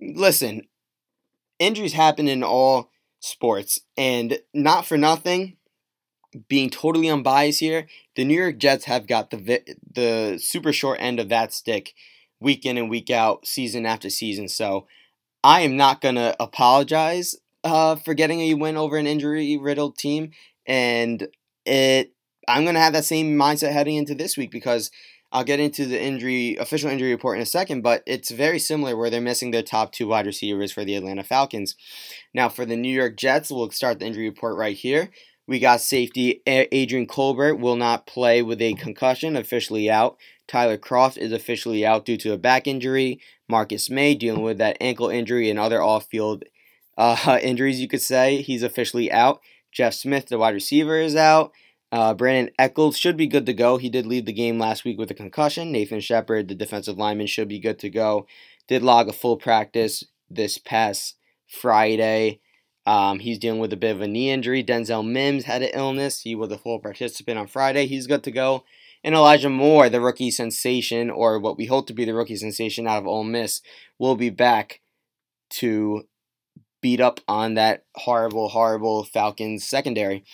Listen, 0.00 0.62
injuries 1.58 1.92
happen 1.92 2.26
in 2.26 2.42
all 2.42 2.90
sports, 3.20 3.78
and 3.94 4.38
not 4.54 4.86
for 4.86 4.96
nothing, 4.96 5.58
being 6.48 6.70
totally 6.70 7.10
unbiased 7.10 7.60
here, 7.60 7.88
the 8.14 8.24
New 8.24 8.40
York 8.40 8.56
Jets 8.56 8.86
have 8.86 9.06
got 9.06 9.28
the 9.28 9.60
the 9.92 10.38
super 10.40 10.72
short 10.72 10.96
end 10.98 11.20
of 11.20 11.28
that 11.28 11.52
stick 11.52 11.92
week 12.40 12.66
in 12.66 12.78
and 12.78 12.90
week 12.90 13.10
out, 13.10 13.46
season 13.46 13.86
after 13.86 14.10
season. 14.10 14.48
So 14.48 14.86
I 15.42 15.62
am 15.62 15.76
not 15.76 16.00
gonna 16.00 16.34
apologize 16.40 17.34
uh, 17.64 17.96
for 17.96 18.14
getting 18.14 18.40
a 18.40 18.54
win 18.54 18.76
over 18.76 18.96
an 18.96 19.06
injury 19.06 19.56
riddled 19.56 19.96
team, 19.98 20.30
and 20.66 21.28
it 21.64 22.12
I'm 22.48 22.64
gonna 22.64 22.80
have 22.80 22.92
that 22.92 23.04
same 23.04 23.36
mindset 23.36 23.72
heading 23.72 23.96
into 23.96 24.14
this 24.14 24.36
week 24.36 24.50
because 24.50 24.90
I'll 25.32 25.44
get 25.44 25.60
into 25.60 25.84
the 25.86 26.00
injury 26.00 26.56
official 26.56 26.90
injury 26.90 27.10
report 27.10 27.36
in 27.36 27.42
a 27.42 27.46
second, 27.46 27.82
but 27.82 28.02
it's 28.06 28.30
very 28.30 28.58
similar 28.58 28.96
where 28.96 29.10
they're 29.10 29.20
missing 29.20 29.50
their 29.50 29.62
top 29.62 29.92
two 29.92 30.06
wide 30.06 30.26
receivers 30.26 30.72
for 30.72 30.84
the 30.84 30.94
Atlanta 30.94 31.24
Falcons. 31.24 31.74
Now 32.32 32.48
for 32.48 32.64
the 32.64 32.76
New 32.76 32.92
York 32.92 33.16
Jets, 33.16 33.50
we'll 33.50 33.70
start 33.70 33.98
the 33.98 34.06
injury 34.06 34.28
report 34.28 34.56
right 34.56 34.76
here. 34.76 35.10
We 35.46 35.60
got 35.60 35.80
safety 35.80 36.42
Adrian 36.46 37.06
Colbert 37.06 37.54
will 37.56 37.76
not 37.76 38.06
play 38.06 38.42
with 38.42 38.60
a 38.60 38.74
concussion, 38.74 39.36
officially 39.36 39.88
out. 39.88 40.16
Tyler 40.48 40.76
Kroft 40.76 41.18
is 41.18 41.32
officially 41.32 41.86
out 41.86 42.04
due 42.04 42.16
to 42.18 42.32
a 42.32 42.38
back 42.38 42.66
injury. 42.66 43.20
Marcus 43.48 43.88
Maye 43.88 44.14
dealing 44.14 44.42
with 44.42 44.58
that 44.58 44.76
ankle 44.80 45.08
injury 45.08 45.48
and 45.48 45.58
other 45.58 45.82
off-field 45.82 46.44
uh, 46.98 47.38
injuries, 47.42 47.80
you 47.80 47.86
could 47.86 48.02
say. 48.02 48.42
He's 48.42 48.62
officially 48.62 49.10
out. 49.10 49.40
Jeff 49.70 49.94
Smith, 49.94 50.26
the 50.26 50.38
wide 50.38 50.54
receiver, 50.54 50.96
is 50.96 51.14
out. 51.14 51.52
Uh, 51.92 52.14
Brandon 52.14 52.52
Echols 52.58 52.98
should 52.98 53.16
be 53.16 53.28
good 53.28 53.46
to 53.46 53.54
go. 53.54 53.76
He 53.76 53.88
did 53.88 54.06
leave 54.06 54.26
the 54.26 54.32
game 54.32 54.58
last 54.58 54.84
week 54.84 54.98
with 54.98 55.10
a 55.10 55.14
concussion. 55.14 55.70
Nathan 55.70 56.00
Shepherd, 56.00 56.48
the 56.48 56.54
defensive 56.54 56.98
lineman, 56.98 57.28
should 57.28 57.48
be 57.48 57.60
good 57.60 57.78
to 57.80 57.90
go. 57.90 58.26
Did 58.66 58.82
log 58.82 59.08
a 59.08 59.12
full 59.12 59.36
practice 59.36 60.02
this 60.28 60.58
past 60.58 61.16
Friday. 61.46 62.40
Um, 62.86 63.18
he's 63.18 63.38
dealing 63.38 63.60
with 63.60 63.72
a 63.72 63.76
bit 63.76 63.94
of 63.96 64.00
a 64.00 64.06
knee 64.06 64.30
injury. 64.30 64.62
Denzel 64.62 65.06
Mims 65.06 65.44
had 65.44 65.62
an 65.62 65.70
illness. 65.74 66.20
He 66.20 66.34
was 66.34 66.52
a 66.52 66.58
full 66.58 66.78
participant 66.78 67.38
on 67.38 67.48
Friday. 67.48 67.86
He's 67.86 68.06
good 68.06 68.22
to 68.24 68.30
go. 68.30 68.64
And 69.02 69.14
Elijah 69.14 69.50
Moore, 69.50 69.88
the 69.88 70.00
rookie 70.00 70.30
sensation, 70.30 71.10
or 71.10 71.38
what 71.38 71.58
we 71.58 71.66
hope 71.66 71.86
to 71.88 71.92
be 71.92 72.04
the 72.04 72.14
rookie 72.14 72.36
sensation 72.36 72.86
out 72.86 72.98
of 72.98 73.06
Ole 73.06 73.24
Miss, 73.24 73.60
will 73.98 74.16
be 74.16 74.30
back 74.30 74.80
to 75.50 76.04
beat 76.80 77.00
up 77.00 77.20
on 77.26 77.54
that 77.54 77.84
horrible, 77.96 78.48
horrible 78.48 79.04
Falcons 79.04 79.64
secondary. 79.64 80.24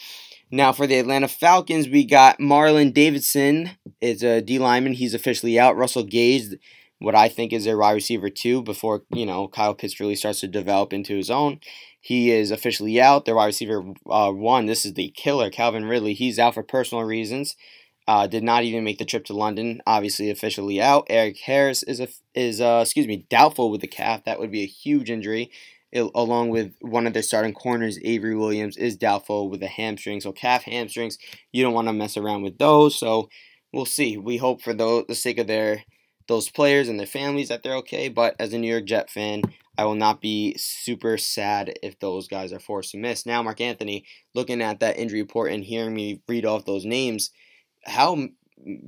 Now 0.50 0.73
for 0.73 0.87
the 0.87 0.99
Atlanta 0.99 1.28
Falcons, 1.28 1.88
we 1.88 2.04
got 2.04 2.38
Marlon 2.38 2.92
Davidson. 2.92 3.71
It's 4.02 4.23
a 4.23 4.42
D 4.42 4.59
lineman. 4.59 4.92
He's 4.92 5.14
officially 5.14 5.59
out. 5.59 5.76
Russell 5.76 6.02
Gage, 6.02 6.59
what 6.99 7.14
I 7.14 7.28
think 7.28 7.54
is 7.54 7.66
a 7.66 7.75
wide 7.75 7.92
receiver 7.92 8.28
too, 8.28 8.62
before 8.62 9.02
you 9.11 9.25
know 9.25 9.49
Kyle 9.49 9.75
Pitts 9.75 9.99
really 9.99 10.14
starts 10.14 10.40
to 10.40 10.49
develop 10.49 10.92
into 10.92 11.16
his 11.16 11.30
own. 11.30 11.59
He 12.04 12.32
is 12.32 12.50
officially 12.50 13.00
out. 13.00 13.25
Their 13.25 13.37
wide 13.37 13.47
receiver 13.47 13.85
uh, 14.11 14.32
one, 14.32 14.66
this 14.66 14.85
is 14.85 14.94
the 14.94 15.11
killer, 15.16 15.50
Calvin 15.50 15.85
Ridley. 15.85 16.14
He's 16.14 16.37
out 16.37 16.54
for 16.54 16.64
personal 16.64 17.04
reasons. 17.04 17.56
Uh, 18.09 18.26
did 18.26 18.42
not 18.42 18.64
even 18.64 18.82
make 18.82 18.99
the 18.99 19.04
trip 19.04 19.25
to 19.26 19.32
London. 19.32 19.80
Obviously, 19.87 20.28
officially 20.28 20.82
out. 20.82 21.06
Erik 21.09 21.38
Harris 21.38 21.85
is 21.85 22.00
a 22.00 22.09
is 22.35 22.61
uh, 22.61 22.80
excuse 22.82 23.06
me 23.06 23.25
doubtful 23.30 23.71
with 23.71 23.80
the 23.80 23.87
calf. 23.87 24.25
That 24.25 24.40
would 24.40 24.50
be 24.50 24.62
a 24.62 24.66
huge 24.66 25.11
injury. 25.11 25.52
It, 25.92 26.11
along 26.12 26.49
with 26.49 26.75
one 26.80 27.06
of 27.06 27.12
their 27.12 27.23
starting 27.23 27.54
corners, 27.54 28.00
Avery 28.02 28.35
Williams, 28.35 28.76
is 28.76 28.97
doubtful 28.97 29.49
with 29.49 29.62
a 29.62 29.68
hamstring. 29.68 30.21
So 30.21 30.32
calf 30.32 30.64
hamstrings, 30.64 31.18
you 31.52 31.62
don't 31.62 31.75
want 31.75 31.87
to 31.87 31.92
mess 31.92 32.16
around 32.16 32.42
with 32.42 32.59
those. 32.59 32.99
So 32.99 33.28
we'll 33.73 33.85
see. 33.85 34.16
We 34.16 34.38
hope 34.38 34.61
for 34.61 34.75
the, 34.75 35.04
the 35.06 35.14
sake 35.14 35.38
of 35.38 35.47
their 35.47 35.85
those 36.26 36.49
players 36.49 36.88
and 36.88 36.99
their 36.99 37.06
families 37.06 37.49
that 37.49 37.62
they're 37.62 37.76
okay. 37.76 38.09
But 38.09 38.35
as 38.40 38.52
a 38.52 38.59
New 38.59 38.71
York 38.71 38.87
Jet 38.87 39.09
fan, 39.09 39.42
I 39.79 39.85
will 39.85 39.95
not 39.95 40.21
be 40.21 40.55
super 40.59 41.17
sad 41.17 41.79
if 41.83 41.99
those 41.99 42.29
guys 42.29 42.52
are 42.52 42.61
forced 42.61 42.91
to 42.93 42.99
miss. 42.99 43.25
Now, 43.25 43.43
Marc 43.43 43.61
Anthony, 43.61 44.05
looking 44.35 44.61
at 44.61 44.81
that 44.81 44.99
injury 44.99 45.23
report 45.23 45.50
and 45.50 45.64
hearing 45.64 45.95
me 45.95 46.21
read 46.29 46.45
off 46.45 46.67
those 46.67 46.85
names, 46.85 47.31
how 47.85 48.29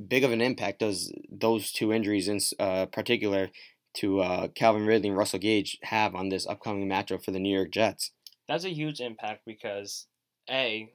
big 0.07 0.25
of 0.25 0.33
an 0.33 0.41
impact 0.41 0.81
does 0.81 1.13
those 1.31 1.73
two 1.73 1.93
injuries 1.93 2.29
in 2.29 2.41
uh, 2.59 2.87
particular 2.87 3.51
to 3.95 4.21
uh, 4.21 4.49
Calvin 4.49 4.87
Ridley 4.87 5.09
and 5.09 5.19
Russell 5.19 5.39
Gage 5.39 5.79
have 5.83 6.15
on 6.15 6.29
this 6.29 6.47
upcoming 6.47 6.89
matchup 6.89 7.25
for 7.25 7.31
the 7.31 7.39
New 7.39 7.55
York 7.55 7.71
Jets? 7.71 8.11
That's 8.47 8.65
a 8.65 8.75
huge 8.75 9.01
impact 9.01 9.43
because 9.47 10.07
a 10.51 10.93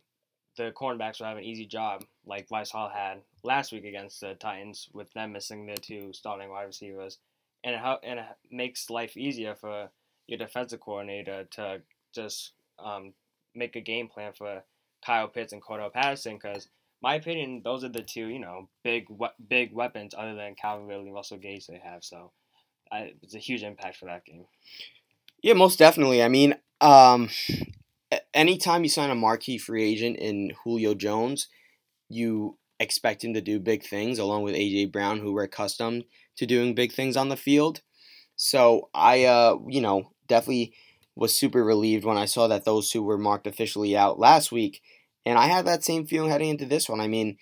the 0.58 0.72
cornerbacks 0.72 1.20
will 1.20 1.28
have 1.28 1.38
an 1.38 1.44
easy 1.44 1.66
job 1.66 2.04
like 2.26 2.50
Bryce 2.50 2.72
Hall 2.72 2.92
had 2.94 3.22
last 3.44 3.72
week 3.72 3.86
against 3.86 4.20
the 4.20 4.36
Titans 4.36 4.90
with 4.94 5.12
them 5.14 5.32
missing 5.32 5.66
their 5.66 5.78
two 5.78 6.12
starting 6.12 6.50
wide 6.50 6.64
receivers, 6.64 7.18
and 7.64 7.76
it, 7.76 7.82
and 8.04 8.20
it 8.20 8.26
makes 8.52 8.90
life 8.90 9.18
easier 9.18 9.56
for 9.56 9.90
your 10.28 10.38
defensive 10.38 10.80
coordinator 10.80 11.46
to 11.52 11.82
just 12.14 12.52
um, 12.78 13.14
make 13.56 13.76
a 13.76 13.82
game 13.82 14.08
plan 14.08 14.32
for 14.34 14.64
Kyle 15.06 15.28
Pitts 15.28 15.54
and 15.54 15.62
Cordarrelle 15.62 15.94
Patterson 15.94 16.36
because 16.36 16.68
my 17.02 17.16
opinion, 17.16 17.62
those 17.64 17.84
are 17.84 17.90
the 17.90 18.02
two, 18.02 18.28
you 18.28 18.40
know, 18.40 18.68
big 18.84 19.08
big 19.48 19.74
weapons 19.74 20.14
other 20.18 20.36
than 20.36 20.56
Calvin 20.56 20.88
Ridley 20.88 21.08
and 21.08 21.16
Russell 21.16 21.38
Gage 21.38 21.68
they 21.68 21.82
have. 21.84 22.04
So 22.04 22.32
I, 22.92 23.14
it's 23.22 23.36
a 23.36 23.40
huge 23.40 23.64
impact 23.64 23.98
for 23.98 24.06
that 24.06 24.26
game. 24.26 24.46
Yeah, 25.42 25.54
most 25.54 25.80
definitely. 25.80 26.22
I 26.22 26.28
mean, 26.28 26.56
um, 26.82 27.30
anytime 28.34 28.84
you 28.84 28.90
sign 28.90 29.10
a 29.10 29.16
marquee 29.16 29.58
free 29.58 29.90
agent 29.90 30.18
in 30.18 30.52
Julio 30.64 30.94
Jones, 30.94 31.48
you 32.10 32.58
expect 32.80 33.24
him 33.24 33.34
to 33.34 33.42
do 33.42 33.60
big 33.60 33.84
things 33.84 34.20
along 34.20 34.44
with 34.44 34.56
AJ 34.56 34.92
Brown, 34.92 35.20
who 35.20 35.34
we're 35.34 35.44
accustomed 35.44 36.04
to 36.40 36.46
doing 36.46 36.76
big 36.76 36.92
things 36.92 37.16
on 37.16 37.30
the 37.30 37.38
field. 37.38 37.82
So 38.36 38.90
I, 38.94 39.26
uh, 39.26 39.58
you 39.68 39.82
know, 39.82 40.12
definitely 40.28 40.74
was 41.16 41.36
super 41.36 41.64
relieved 41.64 42.06
when 42.06 42.18
I 42.18 42.26
saw 42.26 42.48
that 42.48 42.66
those 42.66 42.90
two 42.90 43.04
were 43.04 43.18
marked 43.18 43.48
officially 43.48 43.96
out 43.96 44.20
last 44.20 44.52
week. 44.52 44.82
And 45.26 45.38
I 45.38 45.48
had 45.48 45.66
that 45.66 45.84
same 45.84 46.06
feeling 46.06 46.32
heading 46.32 46.50
into 46.50 46.66
this 46.66 46.90
one. 46.90 47.02
I 47.02 47.08
mean, 47.08 47.38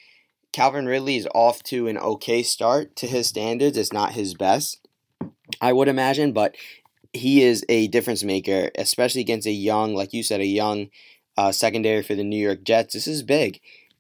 Calvin 0.52 0.88
Ridley 0.88 1.18
is 1.18 1.28
off 1.36 1.62
to 1.64 1.88
an 1.88 1.98
okay 1.98 2.42
start 2.42 2.96
to 2.98 3.08
his 3.08 3.28
standards. 3.28 3.78
It's 3.78 3.94
not 3.94 4.14
his 4.14 4.34
best, 4.34 4.88
I 5.62 5.74
would 5.74 5.88
imagine, 5.88 6.34
but 6.34 6.56
he 7.14 7.44
is 7.44 7.66
a 7.70 7.88
difference 7.88 8.24
maker, 8.24 8.72
especially 8.78 9.22
against 9.22 9.48
a 9.48 9.52
young, 9.52 9.96
like 9.96 10.14
you 10.14 10.24
said, 10.24 10.42
a 10.42 10.46
young 10.46 10.90
uh, 11.38 11.52
secondary 11.52 12.04
for 12.04 12.16
the 12.16 12.24
New 12.24 12.38
York 12.38 12.64
Jets. 12.64 12.94
This 12.94 13.08
is 13.08 13.24
big. 13.24 13.60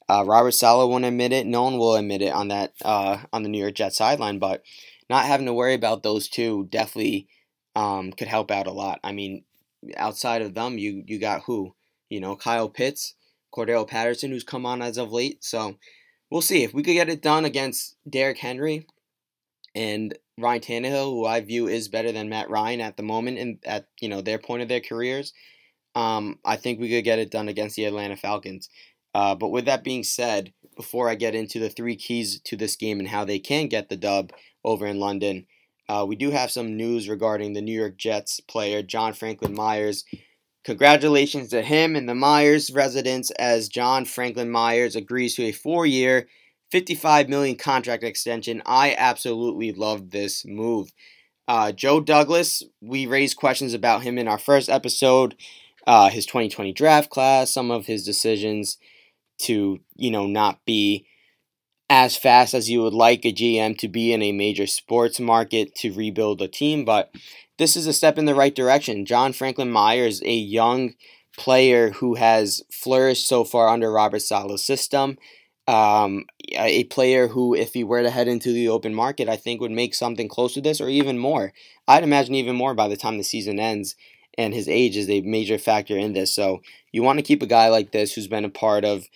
Uh, 0.09 0.23
Robert 0.25 0.51
Saleh 0.51 0.89
won't 0.89 1.05
admit 1.05 1.33
it. 1.33 1.45
No 1.45 1.63
one 1.63 1.77
will 1.77 1.95
admit 1.95 2.21
it 2.21 2.33
on 2.33 2.47
that 2.47 2.73
uh, 2.83 3.19
on 3.33 3.43
the 3.43 3.49
New 3.49 3.59
York 3.59 3.75
Jets 3.75 3.97
sideline. 3.97 4.39
But 4.39 4.63
not 5.09 5.25
having 5.25 5.45
to 5.45 5.53
worry 5.53 5.73
about 5.73 6.03
those 6.03 6.27
two 6.27 6.67
definitely 6.69 7.27
um, 7.75 8.11
could 8.11 8.27
help 8.27 8.51
out 8.51 8.67
a 8.67 8.71
lot. 8.71 8.99
I 9.03 9.11
mean, 9.11 9.43
outside 9.97 10.41
of 10.41 10.53
them, 10.53 10.77
you 10.77 11.03
you 11.05 11.19
got 11.19 11.43
who? 11.43 11.75
You 12.09 12.21
know, 12.21 12.35
Kyle 12.35 12.69
Pitts, 12.69 13.15
Cordarrelle 13.53 13.87
Patterson, 13.87 14.31
who's 14.31 14.43
come 14.43 14.65
on 14.65 14.81
as 14.81 14.97
of 14.97 15.11
late. 15.11 15.43
So 15.43 15.77
we'll 16.31 16.41
see 16.41 16.63
if 16.63 16.73
we 16.73 16.83
could 16.83 16.93
get 16.93 17.09
it 17.09 17.21
done 17.21 17.45
against 17.45 17.97
Derrick 18.09 18.37
Henry 18.37 18.87
and 19.75 20.17
Ryan 20.37 20.61
Tannehill, 20.61 21.11
who 21.11 21.25
I 21.25 21.41
view 21.41 21.67
is 21.67 21.89
better 21.89 22.11
than 22.11 22.29
Matt 22.29 22.49
Ryan 22.49 22.81
at 22.81 22.95
the 22.97 23.03
moment 23.03 23.39
and 23.39 23.59
at 23.65 23.87
you 23.99 24.07
know 24.09 24.21
their 24.21 24.39
point 24.39 24.61
of 24.61 24.69
their 24.69 24.81
careers. 24.81 25.33
Um, 25.95 26.39
I 26.45 26.57
think 26.57 26.79
we 26.79 26.89
could 26.89 27.03
get 27.03 27.19
it 27.19 27.31
done 27.31 27.49
against 27.49 27.75
the 27.75 27.85
Atlanta 27.85 28.15
Falcons. 28.15 28.69
Uh, 29.17 29.33
but 29.33 29.49
with 29.49 29.65
that 29.65 29.83
being 29.83 30.03
said, 30.03 30.53
before 30.75 31.09
I 31.09 31.15
get 31.15 31.33
into 31.33 31.57
the 31.57 31.71
three 31.71 31.95
keys 31.95 32.39
to 32.41 32.55
this 32.55 32.75
game 32.75 32.99
and 32.99 33.07
how 33.07 33.25
they 33.25 33.39
can 33.39 33.65
get 33.65 33.89
the 33.89 33.97
dub 33.97 34.31
over 34.63 34.85
in 34.85 34.99
London, 34.99 35.47
uh, 35.89 36.05
we 36.07 36.15
do 36.15 36.29
have 36.29 36.51
some 36.51 36.77
news 36.77 37.09
regarding 37.09 37.53
the 37.53 37.61
New 37.63 37.73
York 37.73 37.97
Jets 37.97 38.39
player 38.41 38.83
John 38.83 39.13
Franklin 39.13 39.55
Myers. 39.55 40.05
Congratulations 40.63 41.49
to 41.49 41.63
him 41.63 41.95
and 41.95 42.07
the 42.07 42.13
Myers 42.13 42.69
residents 42.69 43.31
as 43.39 43.69
John 43.69 44.05
Franklin 44.05 44.51
Myers 44.51 44.95
agrees 44.95 45.33
to 45.33 45.45
a 45.45 45.51
four-year, 45.51 46.27
55 46.69 47.27
million 47.27 47.55
contract 47.55 48.03
extension. 48.03 48.61
I 48.67 48.93
absolutely 48.95 49.71
love 49.71 50.11
this 50.11 50.45
move. 50.45 50.91
Uh, 51.47 51.71
Joe 51.71 52.01
Douglas, 52.01 52.61
we 52.81 53.07
raised 53.07 53.37
questions 53.37 53.73
about 53.73 54.03
him 54.03 54.19
in 54.19 54.27
our 54.27 54.37
first 54.37 54.69
episode, 54.69 55.35
uh, 55.87 56.11
his 56.11 56.27
2020 56.27 56.71
draft 56.71 57.09
class, 57.09 57.51
some 57.51 57.71
of 57.71 57.87
his 57.87 58.05
decisions 58.05 58.77
to, 59.39 59.79
you 59.95 60.11
know, 60.11 60.25
not 60.25 60.63
be 60.65 61.05
as 61.89 62.17
fast 62.17 62.53
as 62.53 62.69
you 62.69 62.81
would 62.81 62.93
like 62.93 63.25
a 63.25 63.31
GM 63.31 63.77
to 63.77 63.87
be 63.87 64.11
in 64.11 64.21
a 64.21 64.31
major 64.31 64.67
sports 64.67 65.19
market 65.19 65.73
to 65.75 65.93
rebuild 65.93 66.41
a 66.41 66.47
team, 66.47 66.83
but 66.83 67.11
this 67.57 67.75
is 67.75 67.87
a 67.87 67.93
step 67.93 68.17
in 68.17 68.25
the 68.25 68.35
right 68.35 68.53
direction. 68.53 69.05
John 69.05 69.33
Franklin 69.33 69.71
Myers, 69.71 70.21
a 70.23 70.33
young 70.33 70.95
player 71.37 71.91
who 71.91 72.15
has 72.15 72.61
flourished 72.71 73.27
so 73.27 73.43
far 73.43 73.69
under 73.69 73.91
Robert 73.91 74.21
Saleh's 74.21 74.63
system, 74.63 75.17
um, 75.67 76.25
a 76.53 76.85
player 76.85 77.27
who, 77.27 77.53
if 77.53 77.73
he 77.73 77.83
were 77.83 78.01
to 78.01 78.09
head 78.09 78.27
into 78.27 78.53
the 78.53 78.69
open 78.69 78.93
market, 78.93 79.27
I 79.27 79.35
think 79.35 79.59
would 79.59 79.71
make 79.71 79.93
something 79.93 80.27
close 80.27 80.53
to 80.53 80.61
this 80.61 80.79
or 80.79 80.89
even 80.89 81.17
more. 81.17 81.53
I'd 81.87 82.03
imagine 82.03 82.35
even 82.35 82.55
more 82.55 82.73
by 82.73 82.87
the 82.87 82.97
time 82.97 83.17
the 83.17 83.23
season 83.23 83.59
ends, 83.59 83.95
and 84.37 84.53
his 84.53 84.69
age 84.69 84.95
is 84.95 85.09
a 85.09 85.21
major 85.21 85.57
factor 85.57 85.97
in 85.97 86.13
this. 86.13 86.33
So 86.33 86.61
you 86.91 87.03
want 87.03 87.19
to 87.19 87.23
keep 87.23 87.41
a 87.41 87.47
guy 87.47 87.69
like 87.69 87.91
this 87.91 88.13
who's 88.13 88.27
been 88.27 88.45
a 88.45 88.49
part 88.49 88.85
of 88.85 89.07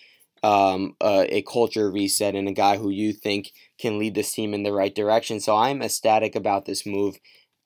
um, 0.42 0.96
a 1.00 1.42
culture 1.42 1.90
reset 1.90 2.34
and 2.34 2.48
a 2.48 2.52
guy 2.52 2.76
who 2.76 2.90
you 2.90 3.12
think 3.12 3.52
can 3.78 3.98
lead 3.98 4.14
this 4.14 4.32
team 4.32 4.54
in 4.54 4.62
the 4.62 4.72
right 4.72 4.94
direction. 4.94 5.40
So 5.40 5.56
I'm 5.56 5.82
ecstatic 5.82 6.34
about 6.34 6.64
this 6.64 6.84
move. 6.84 7.18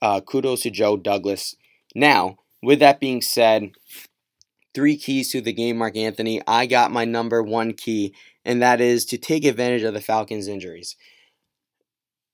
Uh, 0.02 0.20
kudos 0.20 0.62
to 0.62 0.70
Joe 0.70 0.96
Douglas. 0.96 1.56
Now, 1.94 2.36
with 2.62 2.78
that 2.80 3.00
being 3.00 3.22
said, 3.22 3.70
three 4.74 4.98
keys 4.98 5.30
to 5.32 5.40
the 5.40 5.54
game, 5.54 5.78
Marc 5.78 5.96
Anthony. 5.96 6.42
I 6.46 6.66
got 6.66 6.92
my 6.92 7.06
number 7.06 7.42
one 7.42 7.72
key, 7.72 8.14
and 8.44 8.60
that 8.60 8.80
is 8.80 9.06
to 9.06 9.16
take 9.16 9.44
advantage 9.44 9.82
of 9.82 9.94
the 9.94 10.02
Falcons' 10.02 10.48
injuries. 10.48 10.96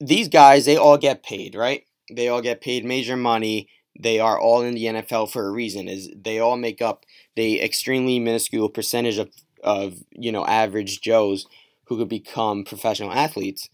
These 0.01 0.29
guys, 0.29 0.65
they 0.65 0.77
all 0.77 0.99
get 0.99 1.23
paid, 1.23 1.55
right? 1.55 1.85
They 2.13 2.27
all 2.27 2.43
get 2.43 2.61
paid 2.61 2.85
major 2.85 3.17
money. 3.17 3.69
They 3.99 4.19
are 4.19 4.41
all 4.41 4.63
in 4.63 4.75
the 4.75 4.87
NFL 4.87 5.31
for 5.31 5.47
a 5.47 5.53
reason. 5.53 5.87
Is 5.87 6.11
they 6.17 6.41
all 6.41 6.57
make 6.57 6.83
up 6.83 7.05
the 7.37 7.63
extremely 7.63 8.19
minuscule 8.19 8.69
percentage 8.69 9.19
of, 9.19 9.31
of 9.63 9.95
you 10.11 10.33
know 10.33 10.45
average 10.45 11.01
Joes 11.01 11.47
who 11.87 11.99
could 11.99 12.09
become 12.09 12.65
professional 12.65 13.13
athletes. 13.13 13.69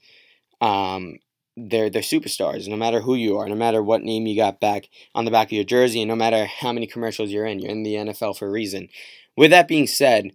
Um, 0.61 1.19
they're 1.57 1.91
they're 1.91 2.03
superstars. 2.03 2.69
No 2.69 2.77
matter 2.77 3.01
who 3.01 3.15
you 3.15 3.39
are, 3.39 3.49
no 3.49 3.55
matter 3.55 3.83
what 3.83 4.03
name 4.03 4.27
you 4.27 4.37
got 4.37 4.61
back 4.61 4.89
on 5.15 5.25
the 5.25 5.31
back 5.31 5.49
of 5.49 5.53
your 5.53 5.65
jersey, 5.65 6.01
and 6.01 6.09
no 6.09 6.17
matter 6.17 6.47
how 6.47 6.73
many 6.73 6.87
commercials 6.87 7.31
you're 7.31 7.47
in, 7.47 7.59
you're 7.59 7.71
in 7.71 7.83
the 7.83 7.95
NFL 7.95 8.39
for 8.39 8.47
a 8.47 8.51
reason. 8.51 8.89
With 9.37 9.51
that 9.51 9.69
being 9.69 9.87
said, 9.87 10.33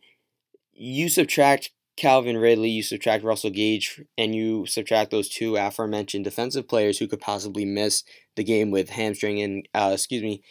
you 0.74 1.10
subtract 1.10 1.72
Calvin 1.95 2.38
Ridley, 2.38 2.69
you 2.69 2.83
subtract 2.83 3.24
Russell 3.24 3.51
Gage, 3.51 4.01
and 4.17 4.33
you 4.33 4.65
subtract 4.65 5.12
those 5.12 5.29
two 5.29 5.55
aforementioned 5.55 6.24
defensive 6.24 6.67
players 6.67 6.98
who 6.98 7.07
could 7.07 7.22
possibly 7.22 7.65
miss 7.65 8.03
the 8.36 8.43
game 8.43 8.72
with 8.72 8.89
hamstring 8.89 9.41
and 9.41 9.67
uh, 9.74 9.91
excuse 9.93 10.24
me, 10.24 10.41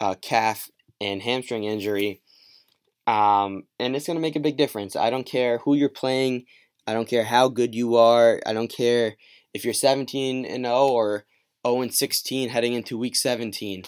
uh, 0.00 0.14
calf 0.20 0.70
and 1.00 1.22
hamstring 1.22 1.64
injury. 1.64 2.20
Um, 3.06 3.64
and 3.78 3.94
it's 3.94 4.06
going 4.06 4.16
to 4.16 4.22
make 4.22 4.36
a 4.36 4.40
big 4.40 4.56
difference. 4.56 4.96
I 4.96 5.10
don't 5.10 5.26
care 5.26 5.58
who 5.58 5.74
you're 5.74 5.88
playing. 5.88 6.46
I 6.86 6.94
don't 6.94 7.08
care 7.08 7.24
how 7.24 7.48
good 7.48 7.74
you 7.74 7.96
are. 7.96 8.40
I 8.46 8.52
don't 8.52 8.68
care 8.68 9.16
if 9.52 9.64
you're 9.64 9.74
17 9.74 10.44
and 10.44 10.64
0 10.64 10.88
or 10.88 11.24
0 11.66 11.82
and 11.82 11.94
16 11.94 12.48
heading 12.48 12.72
into 12.72 12.98
week 12.98 13.16
17 13.16 13.84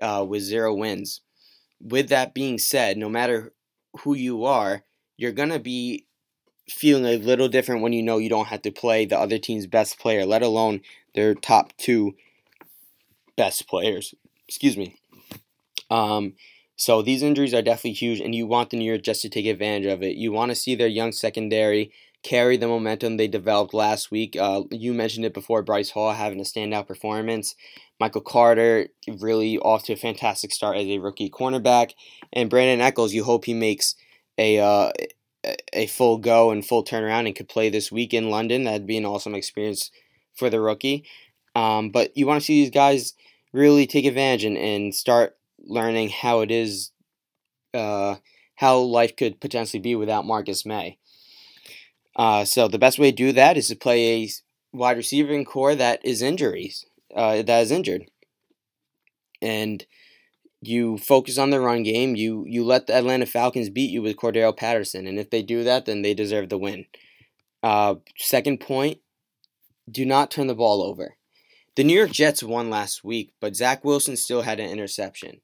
uh, 0.00 0.24
with 0.28 0.42
zero 0.42 0.74
wins. 0.74 1.20
With 1.80 2.08
that 2.08 2.34
being 2.34 2.58
said, 2.58 2.96
no 2.96 3.08
matter 3.08 3.52
who 4.00 4.14
you 4.14 4.44
are, 4.44 4.84
you're 5.16 5.32
going 5.32 5.50
to 5.50 5.58
be 5.58 6.06
feeling 6.68 7.04
a 7.04 7.16
little 7.16 7.48
different 7.48 7.82
when 7.82 7.92
you 7.92 8.02
know 8.02 8.18
you 8.18 8.28
don't 8.28 8.46
have 8.46 8.62
to 8.62 8.70
play 8.70 9.04
the 9.04 9.18
other 9.18 9.38
team's 9.38 9.66
best 9.66 9.98
player, 9.98 10.24
let 10.24 10.42
alone 10.42 10.80
their 11.14 11.34
top 11.34 11.76
two 11.76 12.14
best 13.36 13.68
players. 13.68 14.14
Excuse 14.48 14.76
me. 14.76 14.96
Um, 15.90 16.34
so 16.76 17.02
these 17.02 17.22
injuries 17.22 17.54
are 17.54 17.62
definitely 17.62 17.92
huge, 17.92 18.20
and 18.20 18.34
you 18.34 18.46
want 18.46 18.70
the 18.70 18.76
New 18.76 18.84
York 18.84 19.02
Jets 19.02 19.22
to 19.22 19.28
take 19.28 19.46
advantage 19.46 19.86
of 19.86 20.02
it. 20.02 20.16
You 20.16 20.32
want 20.32 20.50
to 20.50 20.56
see 20.56 20.74
their 20.74 20.88
young 20.88 21.12
secondary 21.12 21.92
carry 22.22 22.56
the 22.56 22.68
momentum 22.68 23.16
they 23.16 23.28
developed 23.28 23.74
last 23.74 24.10
week. 24.10 24.36
Uh, 24.36 24.62
you 24.70 24.94
mentioned 24.94 25.24
it 25.24 25.34
before, 25.34 25.62
Bryce 25.62 25.90
Hall 25.90 26.12
having 26.12 26.40
a 26.40 26.44
standout 26.44 26.86
performance. 26.86 27.54
Michael 27.98 28.20
Carter 28.20 28.88
really 29.18 29.58
off 29.58 29.84
to 29.84 29.92
a 29.92 29.96
fantastic 29.96 30.52
start 30.52 30.76
as 30.76 30.86
a 30.86 30.98
rookie 30.98 31.30
cornerback, 31.30 31.92
and 32.32 32.50
Brandon 32.50 32.80
Echols. 32.80 33.12
You 33.12 33.24
hope 33.24 33.44
he 33.44 33.54
makes 33.54 33.94
a 34.38 34.58
uh, 34.58 34.92
a 35.72 35.86
full 35.86 36.18
go 36.18 36.50
and 36.50 36.66
full 36.66 36.84
turnaround 36.84 37.26
and 37.26 37.36
could 37.36 37.48
play 37.48 37.68
this 37.68 37.90
week 37.90 38.14
in 38.14 38.30
London. 38.30 38.64
That'd 38.64 38.86
be 38.86 38.96
an 38.96 39.06
awesome 39.06 39.34
experience 39.34 39.90
for 40.34 40.48
the 40.50 40.60
rookie. 40.60 41.04
Um, 41.54 41.90
but 41.90 42.16
you 42.16 42.26
want 42.26 42.40
to 42.40 42.44
see 42.44 42.62
these 42.62 42.70
guys 42.70 43.14
really 43.52 43.86
take 43.86 44.04
advantage 44.04 44.44
and, 44.44 44.56
and 44.56 44.94
start 44.94 45.36
learning 45.64 46.10
how 46.10 46.40
it 46.40 46.50
is, 46.50 46.92
uh, 47.74 48.16
how 48.56 48.78
life 48.78 49.16
could 49.16 49.40
potentially 49.40 49.80
be 49.80 49.94
without 49.94 50.26
Marcus 50.26 50.66
Maye. 50.66 50.98
Uh, 52.14 52.44
so 52.44 52.68
the 52.68 52.78
best 52.78 52.98
way 52.98 53.10
to 53.10 53.16
do 53.16 53.32
that 53.32 53.56
is 53.56 53.68
to 53.68 53.76
play 53.76 54.22
a 54.22 54.28
wide 54.72 54.96
receiving 54.96 55.44
core 55.44 55.74
that 55.74 56.04
is 56.04 56.22
injuries, 56.22 56.84
uh, 57.14 57.42
that 57.42 57.60
is 57.60 57.70
injured, 57.70 58.10
and 59.40 59.86
you 60.60 60.98
focus 60.98 61.38
on 61.38 61.50
the 61.50 61.60
run 61.60 61.82
game. 61.82 62.14
You 62.14 62.44
you 62.46 62.64
let 62.64 62.86
the 62.86 62.94
Atlanta 62.94 63.26
Falcons 63.26 63.70
beat 63.70 63.90
you 63.90 64.02
with 64.02 64.16
Cordarrelle 64.16 64.56
Patterson, 64.56 65.06
and 65.06 65.18
if 65.18 65.30
they 65.30 65.42
do 65.42 65.64
that, 65.64 65.86
then 65.86 66.02
they 66.02 66.14
deserve 66.14 66.48
the 66.48 66.58
win. 66.58 66.86
Uh, 67.62 67.96
second 68.18 68.60
point: 68.60 68.98
do 69.90 70.04
not 70.04 70.30
turn 70.30 70.46
the 70.46 70.54
ball 70.54 70.82
over. 70.82 71.16
The 71.74 71.84
New 71.84 71.96
York 71.96 72.12
Jets 72.12 72.42
won 72.42 72.68
last 72.68 73.02
week, 73.02 73.32
but 73.40 73.56
Zach 73.56 73.84
Wilson 73.84 74.16
still 74.16 74.42
had 74.42 74.60
an 74.60 74.68
interception. 74.68 75.40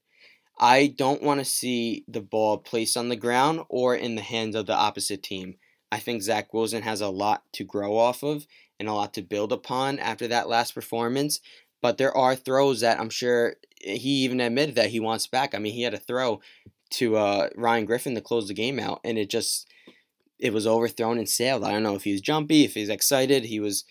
I 0.58 0.88
don't 0.88 1.22
want 1.22 1.40
to 1.40 1.44
see 1.44 2.04
the 2.08 2.20
ball 2.20 2.58
placed 2.58 2.96
on 2.96 3.08
the 3.08 3.16
ground 3.16 3.60
or 3.68 3.94
in 3.94 4.16
the 4.16 4.22
hands 4.22 4.54
of 4.54 4.66
the 4.66 4.74
opposite 4.74 5.22
team. 5.22 5.56
I 5.90 5.98
think 5.98 6.22
Zach 6.22 6.52
Wilson 6.52 6.82
has 6.82 7.00
a 7.00 7.08
lot 7.08 7.44
to 7.52 7.64
grow 7.64 7.96
off 7.96 8.22
of 8.22 8.46
and 8.78 8.88
a 8.88 8.92
lot 8.92 9.14
to 9.14 9.22
build 9.22 9.52
upon 9.52 9.98
after 9.98 10.28
that 10.28 10.48
last 10.48 10.74
performance. 10.74 11.40
But 11.80 11.98
there 11.98 12.16
are 12.16 12.34
throws 12.34 12.80
that 12.80 13.00
I'm 13.00 13.10
sure 13.10 13.54
he 13.80 14.24
even 14.24 14.40
admitted 14.40 14.74
that 14.74 14.90
he 14.90 15.00
wants 15.00 15.26
back. 15.26 15.54
I 15.54 15.58
mean, 15.58 15.72
he 15.72 15.82
had 15.82 15.94
a 15.94 15.98
throw 15.98 16.40
to 16.90 17.16
uh, 17.16 17.48
Ryan 17.54 17.84
Griffin 17.84 18.14
to 18.14 18.20
close 18.20 18.48
the 18.48 18.54
game 18.54 18.80
out, 18.80 19.00
and 19.04 19.16
it 19.16 19.30
just 19.30 19.68
it 20.38 20.52
was 20.52 20.66
overthrown 20.66 21.18
and 21.18 21.28
sailed. 21.28 21.64
I 21.64 21.72
don't 21.72 21.82
know 21.82 21.94
if 21.94 22.04
he's 22.04 22.20
jumpy, 22.20 22.64
if 22.64 22.74
he's 22.74 22.88
excited. 22.88 23.44
He 23.44 23.60
was 23.60 23.84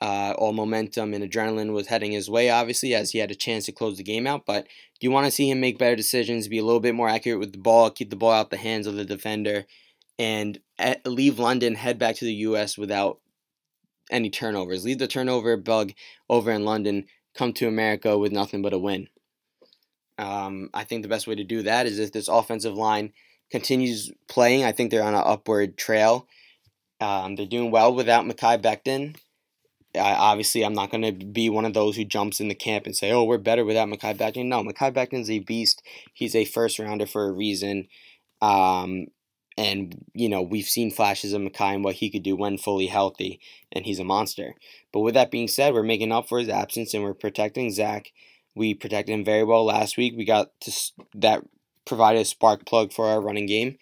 uh, 0.00 0.34
all 0.38 0.52
momentum 0.52 1.12
and 1.12 1.22
adrenaline 1.22 1.72
was 1.72 1.88
heading 1.88 2.12
his 2.12 2.30
way, 2.30 2.48
obviously, 2.48 2.94
as 2.94 3.10
he 3.10 3.18
had 3.18 3.30
a 3.30 3.34
chance 3.34 3.66
to 3.66 3.72
close 3.72 3.98
the 3.98 4.02
game 4.02 4.26
out. 4.26 4.46
But 4.46 4.66
you 5.00 5.10
want 5.10 5.26
to 5.26 5.30
see 5.30 5.50
him 5.50 5.60
make 5.60 5.78
better 5.78 5.96
decisions, 5.96 6.48
be 6.48 6.58
a 6.58 6.64
little 6.64 6.80
bit 6.80 6.94
more 6.94 7.08
accurate 7.08 7.40
with 7.40 7.52
the 7.52 7.58
ball, 7.58 7.90
keep 7.90 8.10
the 8.10 8.16
ball 8.16 8.32
out 8.32 8.46
of 8.46 8.50
the 8.50 8.56
hands 8.56 8.86
of 8.86 8.94
the 8.94 9.04
defender, 9.04 9.66
and 10.18 10.58
at, 10.78 11.06
leave 11.06 11.38
London, 11.38 11.74
head 11.74 11.98
back 11.98 12.16
to 12.16 12.24
the 12.24 12.34
U.S. 12.34 12.78
without 12.78 13.20
any 14.10 14.30
turnovers. 14.30 14.84
Leave 14.84 14.98
the 14.98 15.06
turnover 15.06 15.56
bug 15.56 15.92
over 16.28 16.50
in 16.50 16.64
London, 16.64 17.06
come 17.34 17.52
to 17.54 17.68
America 17.68 18.16
with 18.16 18.32
nothing 18.32 18.62
but 18.62 18.72
a 18.72 18.78
win. 18.78 19.08
Um, 20.18 20.70
I 20.74 20.84
think 20.84 21.02
the 21.02 21.08
best 21.08 21.26
way 21.26 21.34
to 21.34 21.44
do 21.44 21.62
that 21.62 21.86
is 21.86 21.98
if 21.98 22.12
this 22.12 22.28
offensive 22.28 22.74
line 22.74 23.12
continues 23.50 24.12
playing. 24.28 24.64
I 24.64 24.72
think 24.72 24.90
they're 24.90 25.02
on 25.02 25.14
an 25.14 25.22
upward 25.24 25.76
trail. 25.76 26.26
Um, 27.00 27.36
they're 27.36 27.46
doing 27.46 27.70
well 27.70 27.94
without 27.94 28.26
Mekhi 28.26 28.60
Becton. 28.60 29.16
I, 29.94 30.14
obviously, 30.14 30.64
I'm 30.64 30.72
not 30.72 30.90
going 30.90 31.02
to 31.02 31.24
be 31.24 31.50
one 31.50 31.64
of 31.64 31.74
those 31.74 31.96
who 31.96 32.04
jumps 32.04 32.40
in 32.40 32.48
the 32.48 32.54
camp 32.54 32.86
and 32.86 32.96
say, 32.96 33.10
"Oh, 33.10 33.24
we're 33.24 33.38
better 33.38 33.64
without 33.64 33.88
Mekhi 33.88 34.16
Becton." 34.16 34.46
No, 34.46 34.62
Mekhi 34.62 34.92
Becton's 34.92 35.30
a 35.30 35.40
beast. 35.40 35.82
He's 36.14 36.36
a 36.36 36.44
first 36.44 36.78
rounder 36.78 37.06
for 37.06 37.26
a 37.26 37.32
reason. 37.32 37.88
Um, 38.40 39.06
and 39.58 40.04
you 40.14 40.28
know 40.28 40.42
we've 40.42 40.66
seen 40.66 40.90
flashes 40.90 41.32
of 41.32 41.42
Mekhi 41.42 41.74
and 41.74 41.84
what 41.84 41.96
he 41.96 42.10
could 42.10 42.22
do 42.22 42.36
when 42.36 42.56
fully 42.56 42.86
healthy, 42.86 43.40
and 43.72 43.84
he's 43.84 43.98
a 43.98 44.04
monster. 44.04 44.54
But 44.92 45.00
with 45.00 45.14
that 45.14 45.30
being 45.30 45.48
said, 45.48 45.74
we're 45.74 45.82
making 45.82 46.12
up 46.12 46.28
for 46.28 46.38
his 46.38 46.48
absence 46.48 46.94
and 46.94 47.02
we're 47.02 47.14
protecting 47.14 47.70
Zach. 47.72 48.12
We 48.54 48.74
protected 48.74 49.14
him 49.14 49.24
very 49.24 49.44
well 49.44 49.64
last 49.64 49.96
week. 49.96 50.14
We 50.16 50.24
got 50.24 50.48
to 50.60 50.72
that 51.14 51.42
provided 51.84 52.20
a 52.20 52.24
spark 52.24 52.64
plug 52.64 52.92
for 52.92 53.06
our 53.06 53.20
running 53.20 53.46
game, 53.46 53.76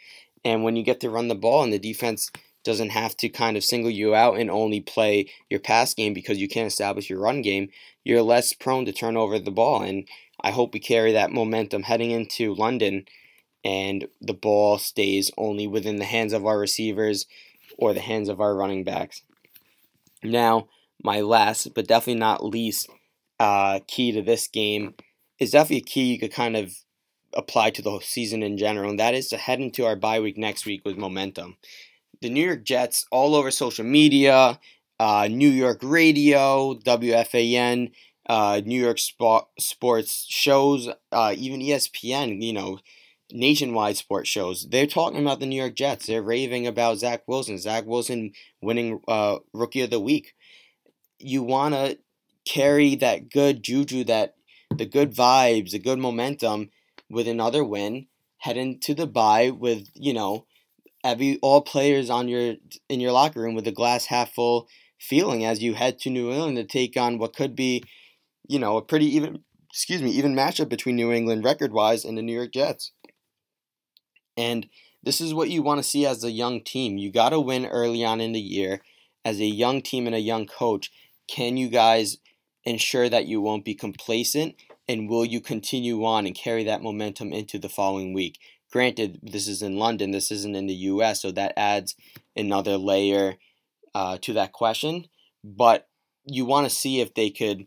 and 0.44 0.64
when 0.64 0.74
you 0.74 0.82
get 0.82 1.00
to 1.00 1.10
run 1.10 1.28
the 1.28 1.34
ball 1.34 1.62
and 1.62 1.72
the 1.72 1.78
defense 1.78 2.30
doesn't 2.68 2.90
have 2.90 3.16
to 3.16 3.30
kind 3.30 3.56
of 3.56 3.64
single 3.64 3.90
you 3.90 4.14
out 4.14 4.38
and 4.38 4.50
only 4.50 4.78
play 4.78 5.30
your 5.48 5.58
pass 5.58 5.94
game 5.94 6.12
because 6.12 6.36
you 6.36 6.46
can't 6.46 6.66
establish 6.66 7.08
your 7.08 7.18
run 7.18 7.40
game, 7.40 7.70
you're 8.04 8.20
less 8.20 8.52
prone 8.52 8.84
to 8.84 8.92
turn 8.92 9.16
over 9.16 9.38
the 9.38 9.50
ball. 9.50 9.82
And 9.82 10.06
I 10.42 10.50
hope 10.50 10.74
we 10.74 10.80
carry 10.80 11.12
that 11.12 11.32
momentum 11.32 11.84
heading 11.84 12.10
into 12.10 12.54
London 12.54 13.06
and 13.64 14.06
the 14.20 14.34
ball 14.34 14.76
stays 14.76 15.30
only 15.38 15.66
within 15.66 15.96
the 15.96 16.04
hands 16.04 16.34
of 16.34 16.44
our 16.44 16.58
receivers 16.58 17.24
or 17.78 17.94
the 17.94 18.00
hands 18.00 18.28
of 18.28 18.38
our 18.38 18.54
running 18.54 18.84
backs. 18.84 19.22
Now, 20.22 20.68
my 21.02 21.22
last, 21.22 21.74
but 21.74 21.88
definitely 21.88 22.20
not 22.20 22.44
least, 22.44 22.90
uh, 23.40 23.80
key 23.86 24.12
to 24.12 24.20
this 24.20 24.46
game 24.46 24.94
is 25.38 25.52
definitely 25.52 25.78
a 25.78 25.80
key 25.80 26.12
you 26.12 26.18
could 26.18 26.34
kind 26.34 26.54
of 26.54 26.74
apply 27.32 27.70
to 27.70 27.80
the 27.80 27.90
whole 27.90 28.00
season 28.00 28.42
in 28.42 28.58
general, 28.58 28.90
and 28.90 29.00
that 29.00 29.14
is 29.14 29.28
to 29.28 29.38
head 29.38 29.58
into 29.58 29.86
our 29.86 29.96
bye 29.96 30.20
week 30.20 30.36
next 30.36 30.66
week 30.66 30.84
with 30.84 30.98
momentum 30.98 31.56
the 32.20 32.30
New 32.30 32.44
York 32.44 32.64
Jets 32.64 33.06
all 33.10 33.34
over 33.34 33.50
social 33.50 33.84
media, 33.84 34.58
uh, 34.98 35.28
New 35.30 35.48
York 35.48 35.80
radio, 35.82 36.74
WFAN, 36.74 37.92
uh, 38.28 38.60
New 38.64 38.80
York 38.80 38.98
Sp- 39.00 39.48
sports 39.58 40.26
shows, 40.28 40.88
uh, 41.12 41.34
even 41.36 41.60
ESPN, 41.60 42.42
you 42.42 42.52
know, 42.52 42.78
nationwide 43.30 43.96
sports 43.96 44.28
shows. 44.28 44.68
They're 44.68 44.86
talking 44.86 45.20
about 45.20 45.40
the 45.40 45.46
New 45.46 45.60
York 45.60 45.74
Jets. 45.74 46.06
They're 46.06 46.22
raving 46.22 46.66
about 46.66 46.98
Zach 46.98 47.22
Wilson. 47.26 47.58
Zach 47.58 47.84
Wilson 47.86 48.32
winning 48.60 49.00
uh, 49.06 49.38
Rookie 49.52 49.82
of 49.82 49.90
the 49.90 50.00
Week. 50.00 50.34
You 51.18 51.42
want 51.42 51.74
to 51.74 51.98
carry 52.44 52.94
that 52.96 53.30
good 53.30 53.62
juju, 53.62 54.04
that 54.04 54.34
the 54.74 54.86
good 54.86 55.14
vibes, 55.14 55.70
the 55.70 55.78
good 55.78 55.98
momentum 55.98 56.70
with 57.10 57.28
another 57.28 57.64
win, 57.64 58.06
head 58.38 58.56
into 58.56 58.94
the 58.94 59.06
bye 59.06 59.50
with, 59.50 59.88
you 59.94 60.12
know, 60.12 60.46
every 61.08 61.38
all 61.40 61.62
players 61.62 62.10
on 62.10 62.28
your 62.28 62.54
in 62.88 63.00
your 63.00 63.12
locker 63.12 63.40
room 63.40 63.54
with 63.54 63.66
a 63.66 63.72
glass 63.72 64.06
half 64.06 64.32
full 64.34 64.68
feeling 64.98 65.44
as 65.44 65.62
you 65.62 65.74
head 65.74 65.98
to 66.00 66.10
New 66.10 66.30
England 66.30 66.56
to 66.56 66.64
take 66.64 66.96
on 66.96 67.18
what 67.18 67.34
could 67.34 67.56
be, 67.56 67.82
you 68.46 68.58
know, 68.58 68.76
a 68.76 68.82
pretty 68.82 69.06
even 69.16 69.40
excuse 69.70 70.02
me, 70.02 70.10
even 70.10 70.34
matchup 70.34 70.68
between 70.68 70.96
New 70.96 71.12
England 71.12 71.44
record 71.44 71.72
wise 71.72 72.04
and 72.04 72.16
the 72.16 72.22
New 72.22 72.34
York 72.34 72.52
Jets. 72.52 72.92
And 74.36 74.68
this 75.02 75.20
is 75.20 75.32
what 75.32 75.50
you 75.50 75.62
want 75.62 75.78
to 75.78 75.88
see 75.88 76.04
as 76.04 76.22
a 76.24 76.30
young 76.30 76.62
team. 76.62 76.98
You 76.98 77.10
got 77.10 77.30
to 77.30 77.40
win 77.40 77.66
early 77.66 78.04
on 78.04 78.20
in 78.20 78.32
the 78.32 78.40
year 78.40 78.82
as 79.24 79.40
a 79.40 79.46
young 79.46 79.82
team 79.82 80.06
and 80.06 80.14
a 80.14 80.20
young 80.20 80.46
coach. 80.46 80.90
Can 81.28 81.56
you 81.56 81.68
guys 81.68 82.18
ensure 82.64 83.08
that 83.08 83.26
you 83.26 83.40
won't 83.40 83.64
be 83.64 83.74
complacent 83.74 84.56
and 84.86 85.08
will 85.08 85.24
you 85.24 85.40
continue 85.40 86.04
on 86.04 86.26
and 86.26 86.34
carry 86.34 86.64
that 86.64 86.82
momentum 86.82 87.32
into 87.32 87.58
the 87.58 87.68
following 87.68 88.12
week? 88.12 88.38
Granted, 88.70 89.18
this 89.22 89.48
is 89.48 89.62
in 89.62 89.78
London, 89.78 90.10
this 90.10 90.30
isn't 90.30 90.56
in 90.56 90.66
the 90.66 90.74
US, 90.74 91.22
so 91.22 91.30
that 91.32 91.54
adds 91.56 91.94
another 92.36 92.76
layer 92.76 93.36
uh, 93.94 94.18
to 94.22 94.32
that 94.34 94.52
question. 94.52 95.06
But 95.42 95.88
you 96.24 96.44
want 96.44 96.68
to 96.68 96.74
see 96.74 97.00
if 97.00 97.14
they 97.14 97.30
could, 97.30 97.66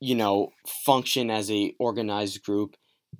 you 0.00 0.14
know, 0.14 0.50
function 0.66 1.30
as 1.30 1.50
a 1.50 1.74
organized 1.78 2.42
group 2.42 2.76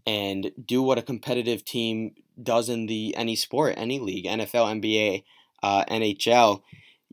and 0.06 0.50
do 0.64 0.82
what 0.82 0.98
a 0.98 1.02
competitive 1.02 1.64
team 1.64 2.12
does 2.42 2.68
in 2.68 2.86
the 2.86 3.14
any 3.16 3.36
sport, 3.36 3.74
any 3.76 3.98
league, 3.98 4.24
NFL, 4.24 4.80
NBA, 4.80 5.24
uh, 5.62 5.84
NHL. 5.84 6.62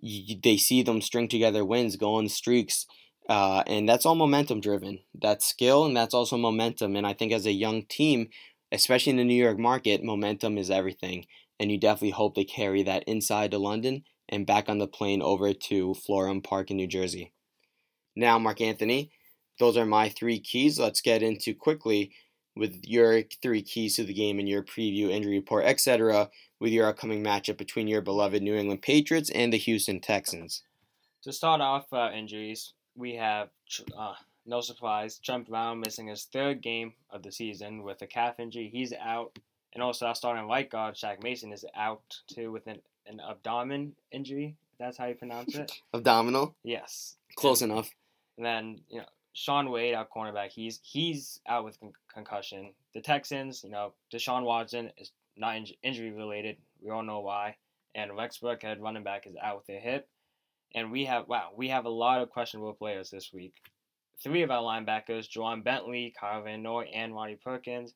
They 0.01 0.57
see 0.57 0.83
them 0.83 1.01
string 1.01 1.27
together 1.27 1.65
wins, 1.65 1.95
go 1.95 2.15
on 2.15 2.29
streaks, 2.29 2.85
uh, 3.27 3.63
and 3.65 3.89
that's 3.89 4.05
all 4.05 4.15
momentum 4.15 4.61
driven. 4.61 4.99
That's 5.19 5.45
skill 5.45 5.85
and 5.85 5.97
that's 5.97 6.13
also 6.13 6.38
momentum. 6.38 6.95
And 6.95 7.07
I 7.07 7.13
think 7.13 7.31
as 7.31 7.45
a 7.45 7.51
young 7.51 7.83
team, 7.85 8.29
especially 8.75 9.11
in 9.11 9.17
the 9.17 9.23
New 9.23 9.41
York 9.41 9.57
market, 9.57 10.03
momentum 10.03 10.57
is 10.57 10.69
everything. 10.69 11.25
And 11.59 11.71
you 11.71 11.79
definitely 11.79 12.11
hope 12.11 12.35
they 12.35 12.43
carry 12.43 12.83
that 12.83 13.03
inside 13.03 13.51
to 13.51 13.57
London 13.57 14.03
and 14.27 14.45
back 14.45 14.67
on 14.67 14.77
the 14.77 14.88
plane 14.88 15.21
over 15.21 15.53
to 15.53 15.93
Florham 15.93 16.43
Park 16.43 16.69
in 16.69 16.77
New 16.77 16.88
Jersey. 16.88 17.31
Now, 18.15 18.38
Marc 18.38 18.61
Anthony, 18.61 19.11
those 19.59 19.77
are 19.77 19.85
my 19.85 20.09
three 20.09 20.39
keys. 20.39 20.79
Let's 20.79 21.01
get 21.01 21.23
into 21.23 21.53
quickly 21.53 22.11
with 22.55 22.81
your 22.83 23.23
three 23.41 23.61
keys 23.61 23.95
to 23.95 24.03
the 24.03 24.13
game 24.13 24.39
and 24.39 24.47
your 24.47 24.63
preview, 24.63 25.09
injury 25.09 25.35
report, 25.35 25.65
etc., 25.65 26.29
with 26.59 26.71
your 26.71 26.88
upcoming 26.88 27.23
matchup 27.23 27.57
between 27.57 27.88
your 27.88 28.01
beloved 28.01 28.41
New 28.41 28.55
England 28.55 28.81
Patriots 28.81 29.29
and 29.31 29.51
the 29.51 29.57
Houston 29.57 29.99
Texans. 29.99 30.63
To 31.23 31.33
start 31.33 31.59
off, 31.59 31.85
uh, 31.91 32.11
injuries, 32.15 32.73
we 32.95 33.15
have 33.15 33.49
uh, 33.97 34.13
no 34.45 34.62
surprise, 34.62 35.19
Trent 35.19 35.49
Brown 35.49 35.79
missing 35.79 36.08
his 36.08 36.25
third 36.25 36.62
game 36.62 36.93
of 37.10 37.23
the 37.23 37.31
season 37.31 37.84
with 37.84 38.01
a 38.01 38.08
calf 38.08 38.39
injury. 38.39 38.69
He's 38.71 38.93
out. 38.93 39.38
And 39.73 39.84
also, 39.84 40.05
our 40.05 40.15
starting 40.15 40.47
right 40.47 40.69
guard, 40.69 40.95
Shaq 40.95 41.21
Mason, 41.23 41.51
is 41.51 41.65
out 41.75 42.19
too 42.27 42.51
with 42.51 42.67
an, 42.67 42.79
an 43.08 43.19
abdomen 43.19 43.93
injury. 44.12 44.55
That's 44.79 44.97
how 44.97 45.05
you 45.05 45.15
pronounce 45.15 45.55
it. 45.55 45.71
Abdominal. 45.93 46.55
Yes. 46.63 47.15
Close 47.36 47.62
and, 47.62 47.71
enough. 47.71 47.89
And 48.38 48.45
then 48.45 48.81
you 48.89 48.99
know 48.99 49.05
Shaun 49.34 49.69
Wade, 49.71 49.95
our 49.95 50.05
cornerback, 50.08 50.51
he's 50.51 50.79
he's 50.84 51.39
out 51.47 51.65
with 51.65 51.79
con- 51.79 51.93
concussion. 52.13 52.73
The 52.93 53.01
Texans, 53.01 53.63
you 53.63 53.69
know, 53.69 53.93
Deshaun 54.13 54.43
Watson 54.43 54.91
is 54.97 55.12
not 55.36 55.58
in- 55.58 55.67
injury 55.84 56.12
related. 56.12 56.58
We 56.81 56.91
all 56.91 57.03
know 57.03 57.19
why. 57.19 57.58
And 57.95 58.15
Rex 58.15 58.39
Burkhead, 58.39 58.81
running 58.81 59.03
back, 59.03 59.27
is 59.27 59.36
out 59.41 59.58
with 59.58 59.75
a 59.75 59.79
hip. 59.79 60.08
And 60.73 60.91
we 60.91 61.05
have 61.05 61.27
wow, 61.27 61.49
we 61.55 61.69
have 61.69 61.86
a 61.86 61.89
lot 61.89 62.21
of 62.21 62.29
questionable 62.29 62.73
players 62.73 63.10
this 63.10 63.34
week 63.34 63.53
three 64.23 64.41
of 64.41 64.51
our 64.51 64.62
linebackers, 64.62 65.30
Ja'Whaun 65.30 65.63
Bentley, 65.63 66.13
Kyle 66.19 66.43
Van 66.43 66.62
Noy, 66.62 66.89
and 66.93 67.13
Ronnie 67.13 67.39
Perkins. 67.43 67.93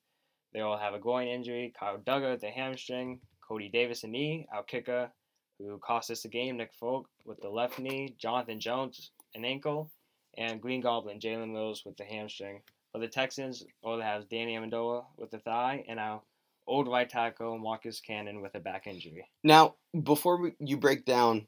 They 0.54 0.62
all 0.62 0.78
have 0.78 0.94
a 0.94 1.00
groin 1.00 1.28
injury. 1.28 1.74
Kyle 1.80 1.98
Dugger, 1.98 2.40
the 2.40 2.50
hamstring. 2.50 3.20
Cody 3.48 3.70
Davis, 3.70 4.04
a 4.04 4.08
knee. 4.08 4.48
Our 4.54 4.64
kicker, 4.64 5.12
who 5.60 5.78
cost 5.80 6.12
us 6.12 6.24
the 6.24 6.30
game, 6.30 6.58
Nick 6.58 6.72
Folk, 6.80 7.08
with 7.26 7.40
the 7.42 7.50
left 7.50 7.80
knee. 7.80 8.16
Jonathan 8.18 8.60
Jones, 8.60 9.12
an 9.36 9.46
ankle. 9.46 9.92
And 10.38 10.62
Green 10.62 10.82
Goblin, 10.82 11.20
Jalen 11.20 11.52
Mills, 11.52 11.84
with 11.86 11.98
the 11.98 12.04
hamstring. 12.04 12.62
For 12.92 13.00
the 13.00 13.08
Texans, 13.08 13.64
all 13.84 13.98
they 13.98 14.04
have 14.04 14.22
is 14.22 14.28
Danny 14.28 14.56
Amendola 14.56 15.06
with 15.18 15.32
the 15.32 15.40
thigh, 15.40 15.84
and 15.88 16.00
our 16.00 16.22
old 16.66 16.88
right 16.88 17.10
tackle, 17.10 17.58
Marcus 17.58 18.00
Cannon, 18.00 18.42
with 18.42 18.56
a 18.56 18.60
back 18.60 18.88
injury. 18.88 19.28
Now, 19.44 19.76
before 20.04 20.42
we, 20.42 20.54
you 20.60 20.78
break 20.78 21.06
down 21.06 21.48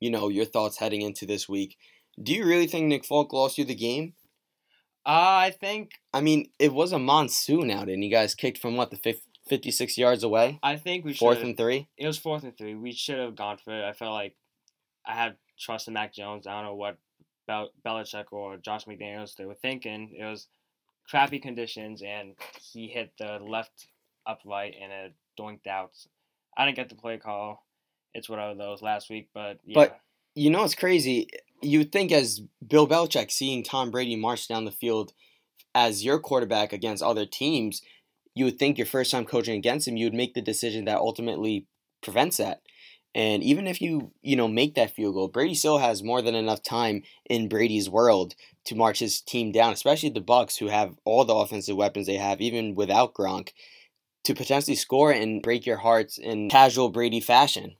you 0.00 0.10
know, 0.10 0.28
your 0.28 0.44
thoughts 0.44 0.78
heading 0.78 1.02
into 1.02 1.26
this 1.26 1.48
week. 1.48 1.76
Do 2.22 2.32
you 2.32 2.46
really 2.46 2.66
think 2.66 2.86
Nick 2.86 3.04
Folk 3.04 3.32
lost 3.32 3.58
you 3.58 3.64
the 3.64 3.74
game? 3.74 4.14
Uh, 5.04 5.10
I 5.46 5.50
think. 5.58 5.92
I 6.12 6.20
mean, 6.20 6.50
it 6.58 6.72
was 6.72 6.92
a 6.92 6.98
monsoon 6.98 7.70
out, 7.70 7.88
and 7.88 8.02
you 8.02 8.10
guys 8.10 8.34
kicked 8.34 8.58
from 8.58 8.76
what 8.76 8.90
the 8.90 8.96
50, 8.96 9.22
56 9.48 9.96
yards 9.98 10.22
away. 10.24 10.58
I 10.62 10.76
think 10.76 11.04
we 11.04 11.14
fourth 11.14 11.36
should've- 11.38 11.48
and 11.48 11.56
three. 11.56 11.88
It 11.96 12.06
was 12.06 12.18
fourth 12.18 12.42
and 12.42 12.56
three. 12.56 12.74
We 12.74 12.92
should 12.92 13.18
have 13.18 13.36
gone 13.36 13.58
for 13.58 13.72
it. 13.78 13.84
I 13.84 13.92
felt 13.92 14.12
like 14.14 14.34
I 15.06 15.14
had 15.14 15.36
trust 15.58 15.86
in 15.88 15.94
Mac 15.94 16.12
Jones. 16.12 16.46
I 16.46 16.52
don't 16.54 16.64
know 16.64 16.74
what 16.74 16.98
Bel- 17.46 17.70
Belichick 17.84 18.32
or 18.32 18.56
Josh 18.56 18.84
McDaniels 18.86 19.36
they 19.36 19.44
were 19.44 19.54
thinking. 19.54 20.16
It 20.18 20.24
was 20.24 20.48
crappy 21.08 21.38
conditions, 21.38 22.02
and 22.02 22.34
he 22.72 22.88
hit 22.88 23.12
the 23.18 23.38
left 23.38 23.86
upright 24.26 24.74
and 24.82 24.90
it 24.90 25.14
doinked 25.38 25.68
out. 25.68 25.92
I 26.56 26.64
didn't 26.64 26.76
get 26.76 26.88
the 26.88 26.96
play 26.96 27.18
call. 27.18 27.64
It's 28.14 28.28
whatever 28.28 28.54
those 28.56 28.82
last 28.82 29.08
week, 29.10 29.28
but 29.34 29.60
yeah. 29.64 29.74
But- 29.74 30.00
You 30.34 30.50
know, 30.50 30.64
it's 30.64 30.74
crazy. 30.74 31.28
You 31.62 31.78
would 31.80 31.92
think 31.92 32.12
as 32.12 32.42
Bill 32.66 32.86
Belichick 32.86 33.30
seeing 33.30 33.62
Tom 33.62 33.90
Brady 33.90 34.16
march 34.16 34.46
down 34.48 34.64
the 34.64 34.70
field 34.70 35.12
as 35.74 36.04
your 36.04 36.18
quarterback 36.18 36.72
against 36.72 37.02
other 37.02 37.26
teams, 37.26 37.82
you 38.34 38.44
would 38.44 38.58
think 38.58 38.78
your 38.78 38.86
first 38.86 39.10
time 39.10 39.24
coaching 39.24 39.56
against 39.56 39.88
him, 39.88 39.96
you 39.96 40.06
would 40.06 40.14
make 40.14 40.34
the 40.34 40.42
decision 40.42 40.84
that 40.84 40.98
ultimately 40.98 41.66
prevents 42.02 42.36
that. 42.36 42.60
And 43.14 43.42
even 43.42 43.66
if 43.66 43.80
you, 43.80 44.12
you 44.20 44.36
know, 44.36 44.46
make 44.46 44.74
that 44.74 44.94
field 44.94 45.14
goal, 45.14 45.28
Brady 45.28 45.54
still 45.54 45.78
has 45.78 46.02
more 46.02 46.20
than 46.20 46.34
enough 46.34 46.62
time 46.62 47.02
in 47.30 47.48
Brady's 47.48 47.88
world 47.88 48.34
to 48.66 48.74
march 48.74 48.98
his 48.98 49.22
team 49.22 49.52
down, 49.52 49.72
especially 49.72 50.10
the 50.10 50.20
Bucks 50.20 50.58
who 50.58 50.68
have 50.68 50.96
all 51.06 51.24
the 51.24 51.34
offensive 51.34 51.76
weapons 51.76 52.06
they 52.06 52.18
have, 52.18 52.42
even 52.42 52.74
without 52.74 53.14
Gronk, 53.14 53.52
to 54.24 54.34
potentially 54.34 54.76
score 54.76 55.12
and 55.12 55.42
break 55.42 55.64
your 55.64 55.78
hearts 55.78 56.18
in 56.18 56.50
casual 56.50 56.90
Brady 56.90 57.20
fashion. 57.20 57.76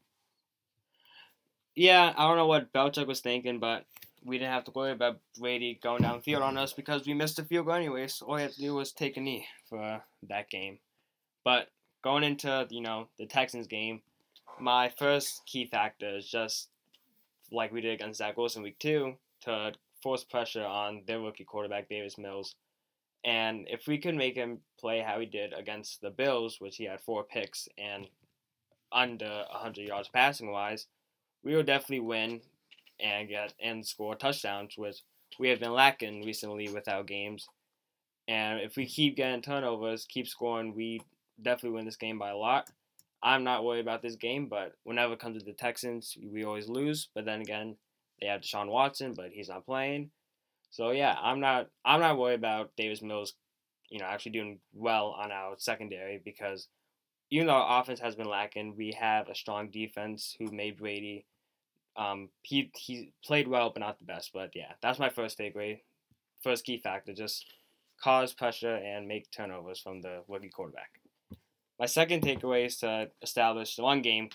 Yeah, 1.76 2.14
I 2.16 2.26
don't 2.26 2.38
know 2.38 2.46
what 2.46 2.72
Belichick 2.72 3.06
was 3.06 3.20
thinking, 3.20 3.58
but 3.58 3.84
we 4.24 4.38
didn't 4.38 4.52
have 4.52 4.64
to 4.64 4.70
worry 4.70 4.92
about 4.92 5.20
Brady 5.38 5.78
going 5.82 6.02
downfield 6.02 6.40
on 6.40 6.56
us 6.56 6.72
because 6.72 7.06
we 7.06 7.12
missed 7.12 7.36
the 7.36 7.44
field 7.44 7.66
goal 7.66 7.74
anyways. 7.74 8.22
All 8.22 8.36
we 8.36 8.42
had 8.42 8.52
to 8.52 8.60
do 8.60 8.74
was 8.74 8.92
take 8.92 9.18
a 9.18 9.20
knee 9.20 9.46
for 9.68 10.02
that 10.28 10.48
game. 10.48 10.78
But 11.44 11.68
going 12.02 12.24
into 12.24 12.66
you 12.70 12.80
know 12.80 13.08
the 13.18 13.26
Texans 13.26 13.66
game, 13.66 14.00
my 14.58 14.88
first 14.98 15.42
key 15.44 15.66
factor 15.66 16.16
is 16.16 16.26
just 16.26 16.68
like 17.52 17.72
we 17.72 17.82
did 17.82 17.92
against 17.92 18.18
Zach 18.18 18.38
Wilson 18.38 18.62
week 18.62 18.78
two 18.78 19.14
to 19.42 19.74
force 20.02 20.24
pressure 20.24 20.64
on 20.64 21.02
their 21.06 21.20
rookie 21.20 21.44
quarterback 21.44 21.90
Davis 21.90 22.16
Mills. 22.16 22.54
And 23.22 23.66
if 23.68 23.86
we 23.86 23.98
could 23.98 24.14
make 24.14 24.34
him 24.34 24.60
play 24.80 25.00
how 25.00 25.20
he 25.20 25.26
did 25.26 25.52
against 25.52 26.00
the 26.00 26.10
Bills, 26.10 26.58
which 26.58 26.76
he 26.76 26.84
had 26.84 27.00
four 27.00 27.22
picks 27.22 27.68
and 27.76 28.06
under 28.92 29.44
100 29.50 29.86
yards 29.86 30.08
passing 30.08 30.50
wise, 30.50 30.86
we 31.46 31.54
will 31.54 31.62
definitely 31.62 32.00
win 32.00 32.40
and 32.98 33.28
get 33.28 33.54
and 33.62 33.87
score 33.87 34.16
touchdowns, 34.16 34.74
which 34.76 35.02
we 35.38 35.48
have 35.48 35.61
been 35.61 35.72
lacking 35.72 36.26
recently 36.26 36.68
with 36.68 36.88
our 36.88 37.04
games. 37.04 37.48
And 38.26 38.61
if 38.61 38.76
we 38.76 38.85
keep 38.85 39.16
getting 39.16 39.42
turnovers, 39.42 40.06
keep 40.09 40.26
scoring, 40.26 40.74
we 40.74 41.00
definitely 41.40 41.76
win 41.76 41.85
this 41.85 41.96
game 41.96 42.18
by 42.18 42.30
a 42.30 42.37
lot. 42.37 42.68
I'm 43.22 43.44
not 43.44 43.64
worried 43.64 43.80
about 43.80 44.02
this 44.02 44.16
game, 44.16 44.48
but 44.48 44.72
whenever 44.82 45.12
it 45.12 45.20
comes 45.20 45.38
to 45.38 45.44
the 45.44 45.52
Texans, 45.52 46.18
we 46.20 46.44
always 46.44 46.68
lose. 46.68 47.09
But 47.14 47.24
then 47.24 47.40
again, 47.40 47.76
they 48.20 48.26
have 48.26 48.40
Deshaun 48.40 48.68
Watson, 48.68 49.14
but 49.16 49.30
he's 49.30 49.48
not 49.48 49.66
playing. 49.66 50.11
So 50.70 50.90
yeah, 50.90 51.16
I'm 51.22 51.38
not 51.38 51.68
I'm 51.85 52.00
not 52.00 52.18
worried 52.18 52.40
about 52.40 52.72
Davis 52.76 53.02
Mills, 53.02 53.35
you 53.88 54.00
know, 54.00 54.06
actually 54.06 54.32
doing 54.32 54.59
well 54.74 55.16
on 55.16 55.30
our 55.30 55.54
secondary 55.59 56.20
because 56.24 56.66
even 57.30 57.46
though 57.46 57.54
our 57.54 57.80
offense 57.80 58.00
has 58.00 58.16
been 58.16 58.28
lacking, 58.28 58.74
we 58.76 58.96
have 58.98 59.28
a 59.28 59.35
strong 59.35 59.70
defense 59.70 60.37
who 60.38 60.50
made 60.50 60.78
Brady. 60.78 61.24
Um, 61.96 62.28
he 62.42 62.70
he 62.76 63.12
played 63.24 63.48
well, 63.48 63.70
but 63.70 63.80
not 63.80 63.98
the 63.98 64.04
best. 64.04 64.30
But 64.32 64.50
yeah, 64.54 64.72
that's 64.82 64.98
my 64.98 65.09
first 65.09 65.38
takeaway. 65.38 65.80
First 66.42 66.64
key 66.64 66.78
factor: 66.78 67.12
just 67.14 67.46
cause 68.02 68.35
pressure 68.35 68.74
and 68.76 69.09
make 69.09 69.30
turnovers 69.30 69.80
from 69.80 70.02
the 70.02 70.22
rookie 70.28 70.50
quarterback. 70.50 71.00
My 71.78 71.87
second 71.87 72.22
takeaway 72.22 72.66
is 72.66 72.76
to 72.78 73.11
establish 73.22 73.76
the 73.76 73.82
one 73.82 74.02
game, 74.02 74.30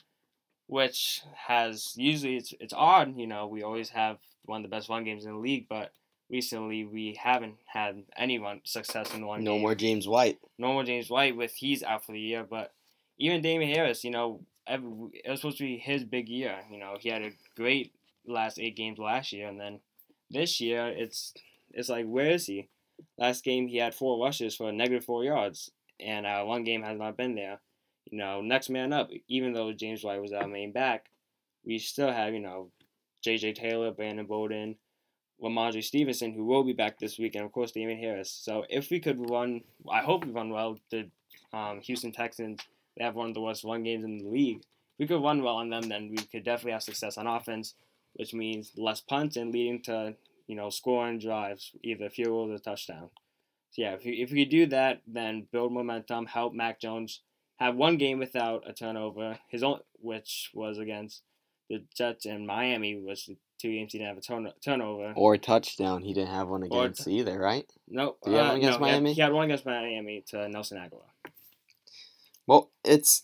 which 0.68 1.22
has 1.48 1.94
usually 1.96 2.38
it's 2.38 2.54
it's 2.60 2.74
odd. 2.74 3.18
You 3.18 3.28
know, 3.28 3.48
we 3.48 3.64
always 3.64 3.90
have 3.90 4.18
one 4.46 4.64
of 4.64 4.70
the 4.70 4.76
best 4.76 4.90
one 4.90 5.04
games 5.04 5.26
in 5.26 5.32
the 5.34 5.38
league, 5.38 5.68
but 5.70 5.92
recently 6.30 6.86
we 6.86 7.18
haven't 7.22 7.56
had 7.68 8.04
any 8.18 8.40
one 8.40 8.62
success 8.64 9.14
in 9.14 9.22
the 9.22 9.28
one 9.28 9.44
No 9.44 9.54
game 9.54 9.62
more 9.62 9.76
James 9.76 10.08
White. 10.08 10.40
no 10.58 10.74
more 10.74 10.84
James 10.84 11.10
White 11.10 11.36
with 11.36 11.54
he's 11.54 11.84
out 11.84 12.06
for 12.06 12.14
the 12.14 12.20
year, 12.20 12.44
but 12.50 12.74
even 13.20 13.42
Damien 13.42 13.72
Harris, 13.76 14.04
you 14.04 14.10
know, 14.12 14.42
it 14.72 15.30
was 15.30 15.42
supposed 15.42 15.58
to 15.58 15.64
be 15.64 15.78
his 15.78 16.04
big 16.04 16.30
year. 16.30 16.60
You 16.72 16.80
know, 16.80 16.98
he 17.00 17.10
had 17.10 17.22
a 17.22 17.32
great 17.56 17.94
last 18.26 18.60
eight 18.60 18.76
games 18.76 19.00
last 19.00 19.34
year, 19.34 19.48
and 19.48 19.60
then 19.60 19.80
this 20.30 20.62
year 20.62 20.88
it's 20.88 21.34
it's 21.72 21.90
like 21.90 22.06
where 22.06 22.32
is 22.32 22.46
he? 22.46 22.70
Last 23.18 23.44
game 23.44 23.68
he 23.68 23.78
had 23.78 23.96
four 23.96 24.24
rushes 24.24 24.56
for 24.56 24.72
negative 24.72 25.06
four 25.06 25.24
yards, 25.24 25.72
and 26.00 26.26
uh, 26.26 26.44
one 26.44 26.64
game 26.64 26.84
has 26.84 26.98
not 26.98 27.18
been 27.18 27.36
there. 27.36 27.60
You 28.06 28.18
know, 28.18 28.42
next 28.42 28.70
man 28.70 28.94
up. 28.94 29.10
Even 29.28 29.54
though 29.54 29.72
James 29.74 30.04
White 30.04 30.22
was 30.22 30.34
our 30.34 30.48
main 30.48 30.72
back, 30.72 31.10
we 31.66 31.80
still 31.80 32.12
have 32.12 32.34
you 32.34 32.40
know 32.40 32.70
J.J. 33.22 33.54
Taylor, 33.54 33.92
Brandon 33.92 34.26
Bolden, 34.26 34.76
Rhamondre 35.42 35.84
Stevenson, 35.84 36.34
who 36.34 36.46
will 36.46 36.64
be 36.64 36.74
back 36.74 37.00
this 37.00 37.18
week, 37.18 37.36
and 37.36 37.46
of 37.46 37.52
course 37.52 37.72
Damien 37.72 38.00
Harris. 38.00 38.32
So 38.32 38.66
if 38.70 38.90
we 38.90 39.00
could 39.00 39.30
run, 39.30 39.62
I 39.90 40.02
hope 40.02 40.26
we 40.26 40.32
run 40.32 40.50
well. 40.50 40.78
The 40.90 41.10
um, 41.54 41.82
Houston 41.82 42.12
Texans, 42.12 42.60
they 42.98 43.04
have 43.04 43.16
one 43.16 43.30
of 43.30 43.34
the 43.34 43.42
worst 43.42 43.64
run 43.64 43.84
games 43.84 44.04
in 44.04 44.18
the 44.20 44.28
league. 44.30 44.58
If 44.60 45.00
we 45.00 45.08
could 45.08 45.24
run 45.24 45.42
well 45.42 45.56
on 45.58 45.70
them, 45.70 45.90
then 45.90 46.10
we 46.10 46.18
could 46.18 46.44
definitely 46.44 46.74
have 46.74 46.84
success 46.84 47.18
on 47.18 47.28
offense, 47.28 47.74
which 48.14 48.34
means 48.34 48.72
less 48.78 49.02
punts 49.02 49.36
and 49.38 49.52
leading 49.54 49.82
to 49.84 50.16
you 50.48 50.56
know 50.56 50.70
scoring 50.70 51.20
drives, 51.20 51.72
either 51.84 52.10
field 52.10 52.30
goals 52.30 52.52
or 52.52 52.58
touchdown. 52.64 53.10
So 53.72 53.82
yeah, 53.84 53.94
if 53.94 54.04
we, 54.04 54.12
if 54.22 54.32
we 54.32 54.44
do 54.46 54.66
that, 54.68 55.02
then 55.08 55.48
build 55.52 55.72
momentum, 55.72 56.26
help 56.26 56.54
Mac 56.54 56.82
Jones 56.82 57.22
have 57.58 57.76
one 57.76 57.98
game 57.98 58.20
without 58.20 58.64
a 58.70 58.74
turnover, 58.74 59.40
his 59.48 59.64
own, 59.64 59.80
which 60.02 60.52
was 60.54 60.78
against 60.78 61.22
the 61.70 61.84
Jets 61.96 62.26
and 62.26 62.46
Miami, 62.46 63.00
was 63.00 63.26
the 63.28 63.38
two 63.62 63.72
games 63.72 63.94
he 63.94 64.00
didn't 64.00 64.10
have 64.10 64.18
a 64.18 64.22
turn, 64.22 64.52
turnover. 64.62 65.14
Or 65.16 65.38
touchdown. 65.38 66.02
He 66.02 66.14
didn't 66.14 66.32
have 66.32 66.50
one 66.50 66.64
against 66.64 67.08
either, 67.08 67.40
right? 67.40 67.72
Nope. 67.88 68.18
Did 68.26 68.32
he 68.32 68.36
have 68.36 68.46
uh, 68.46 68.50
one 68.50 68.58
against 68.58 68.80
no, 68.80 68.86
he 68.86 68.92
had- 68.92 69.08
He 69.16 69.22
had, 69.22 69.32
one 69.34 69.46
against 69.46 69.66
Miami 69.66 70.24
to 70.30 70.50
Nelson 70.50 70.78
Agholor. 70.80 71.21
Well, 72.48 72.72
it's 72.84 73.24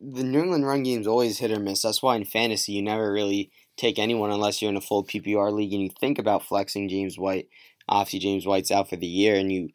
the 0.00 0.24
New 0.24 0.40
England 0.40 0.66
run 0.66 0.82
game's 0.82 1.06
always 1.06 1.38
hit 1.38 1.50
or 1.50 1.58
miss. 1.58 1.82
That's 1.82 2.02
why 2.02 2.16
in 2.16 2.24
fantasy 2.24 2.72
you 2.72 2.82
never 2.82 3.12
really 3.12 3.50
take 3.76 3.98
anyone 3.98 4.30
unless 4.30 4.60
you're 4.60 4.70
in 4.70 4.76
a 4.76 4.80
full 4.80 5.04
PPR 5.04 5.52
league 5.52 5.72
and 5.72 5.82
you 5.82 5.90
think 6.00 6.18
about 6.18 6.44
flexing 6.44 6.88
James 6.88 7.18
White. 7.18 7.48
Obviously, 7.88 8.18
James 8.18 8.46
White's 8.46 8.70
out 8.70 8.88
for 8.88 8.96
the 8.96 9.06
year, 9.06 9.36
and 9.36 9.52
you, 9.52 9.68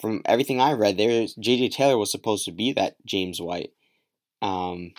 from 0.00 0.22
everything 0.24 0.60
I 0.60 0.72
read, 0.72 0.96
there's 0.96 1.34
JJ 1.34 1.72
Taylor 1.72 1.98
was 1.98 2.10
supposed 2.10 2.44
to 2.44 2.52
be 2.52 2.72
that 2.72 2.94
James 3.04 3.40
White. 3.40 3.72
Um, 4.40 4.92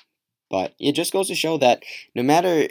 but 0.50 0.74
it 0.80 0.92
just 0.92 1.14
goes 1.14 1.28
to 1.30 1.36
show 1.36 1.58
that 1.60 1.84
no 2.14 2.24
matter 2.24 2.68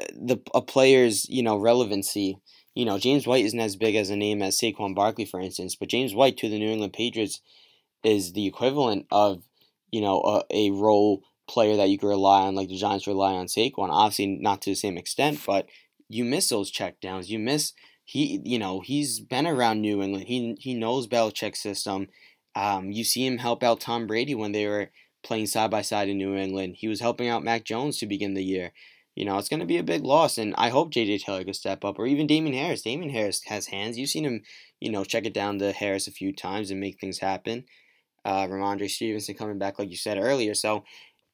uh, 0.00 0.04
the 0.14 0.38
a 0.54 0.62
player's 0.62 1.28
you 1.28 1.42
know 1.42 1.58
relevancy, 1.58 2.38
you 2.74 2.86
know 2.86 2.98
James 2.98 3.26
White 3.26 3.44
isn't 3.44 3.60
as 3.60 3.76
big 3.76 3.94
as 3.94 4.08
a 4.08 4.16
name 4.16 4.40
as 4.40 4.58
Saquon 4.58 4.94
Barkley, 4.94 5.26
for 5.26 5.38
instance. 5.38 5.76
But 5.76 5.90
James 5.90 6.14
White 6.14 6.38
to 6.38 6.48
the 6.48 6.58
New 6.58 6.70
England 6.70 6.94
Patriots 6.94 7.42
is 8.02 8.32
the 8.32 8.46
equivalent 8.46 9.06
of 9.10 9.42
you 9.90 10.00
know 10.00 10.20
a, 10.20 10.42
a 10.50 10.70
role 10.70 11.22
player 11.48 11.76
that 11.76 11.88
you 11.88 11.98
can 11.98 12.08
rely 12.08 12.42
on, 12.42 12.54
like 12.54 12.68
the 12.68 12.76
Giants 12.76 13.06
rely 13.06 13.32
on 13.32 13.46
Saquon. 13.46 13.90
Obviously, 13.90 14.38
not 14.40 14.62
to 14.62 14.70
the 14.70 14.76
same 14.76 14.96
extent, 14.96 15.40
but 15.46 15.66
you 16.08 16.24
miss 16.24 16.48
those 16.48 16.72
checkdowns. 16.72 17.28
You 17.28 17.38
miss 17.38 17.72
he, 18.10 18.40
you 18.44 18.58
know, 18.58 18.80
he's 18.80 19.20
been 19.20 19.46
around 19.46 19.80
New 19.80 20.02
England. 20.02 20.26
He 20.26 20.56
he 20.58 20.74
knows 20.74 21.06
Belichick's 21.06 21.60
system. 21.60 22.08
Um, 22.56 22.90
you 22.90 23.04
see 23.04 23.24
him 23.24 23.38
help 23.38 23.62
out 23.62 23.80
Tom 23.80 24.08
Brady 24.08 24.34
when 24.34 24.50
they 24.50 24.66
were 24.66 24.90
playing 25.22 25.46
side 25.46 25.70
by 25.70 25.82
side 25.82 26.08
in 26.08 26.18
New 26.18 26.34
England. 26.34 26.76
He 26.78 26.88
was 26.88 27.00
helping 27.00 27.28
out 27.28 27.44
Mac 27.44 27.64
Jones 27.64 27.98
to 27.98 28.06
begin 28.06 28.34
the 28.34 28.42
year. 28.42 28.72
You 29.14 29.24
know, 29.24 29.38
it's 29.38 29.48
going 29.48 29.60
to 29.60 29.66
be 29.66 29.76
a 29.76 29.84
big 29.84 30.02
loss, 30.02 30.38
and 30.38 30.56
I 30.56 30.70
hope 30.70 30.92
JJ 30.92 31.22
Taylor 31.22 31.44
could 31.44 31.54
step 31.54 31.84
up, 31.84 32.00
or 32.00 32.06
even 32.06 32.26
Damien 32.26 32.56
Harris. 32.56 32.82
Damien 32.82 33.10
Harris 33.12 33.42
has 33.44 33.66
hands. 33.66 33.96
You've 33.96 34.08
seen 34.08 34.24
him, 34.24 34.42
you 34.80 34.90
know, 34.90 35.04
check 35.04 35.24
it 35.24 35.34
down 35.34 35.60
to 35.60 35.70
Harris 35.70 36.08
a 36.08 36.12
few 36.12 36.32
times 36.32 36.72
and 36.72 36.80
make 36.80 36.98
things 36.98 37.18
happen. 37.18 37.64
Uh, 38.24 38.46
Rhamondre 38.46 38.90
Stevenson 38.90 39.34
coming 39.34 39.58
back, 39.58 39.78
like 39.78 39.90
you 39.90 39.96
said 39.96 40.18
earlier. 40.18 40.54
So, 40.54 40.84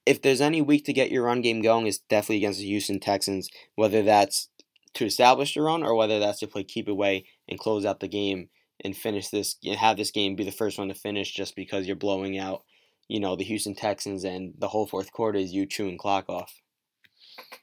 if 0.04 0.22
there's 0.22 0.40
any 0.40 0.62
week 0.62 0.84
to 0.84 0.92
get 0.92 1.10
your 1.10 1.24
run 1.24 1.40
game 1.40 1.62
going, 1.62 1.86
it's 1.86 1.98
definitely 1.98 2.36
against 2.36 2.60
the 2.60 2.66
Houston 2.66 3.00
Texans. 3.00 3.48
Whether 3.74 4.02
that's 4.02 4.48
to 4.94 5.04
establish 5.04 5.54
the 5.54 5.62
run 5.62 5.82
or 5.82 5.94
whether 5.94 6.18
that's 6.18 6.38
to 6.40 6.46
play 6.46 6.64
keep 6.64 6.88
away 6.88 7.26
and 7.48 7.58
close 7.58 7.84
out 7.84 8.00
the 8.00 8.08
game 8.08 8.48
and 8.84 8.96
finish 8.96 9.28
this, 9.28 9.56
and 9.64 9.76
have 9.76 9.96
this 9.96 10.10
game 10.10 10.36
be 10.36 10.44
the 10.44 10.52
first 10.52 10.78
one 10.78 10.88
to 10.88 10.94
finish, 10.94 11.32
just 11.32 11.56
because 11.56 11.86
you're 11.86 11.96
blowing 11.96 12.38
out, 12.38 12.62
you 13.08 13.18
know, 13.18 13.34
the 13.36 13.44
Houston 13.44 13.74
Texans 13.74 14.24
and 14.24 14.54
the 14.58 14.68
whole 14.68 14.86
fourth 14.86 15.12
quarter 15.12 15.38
is 15.38 15.52
you 15.52 15.66
chewing 15.66 15.98
clock 15.98 16.28
off. 16.28 16.60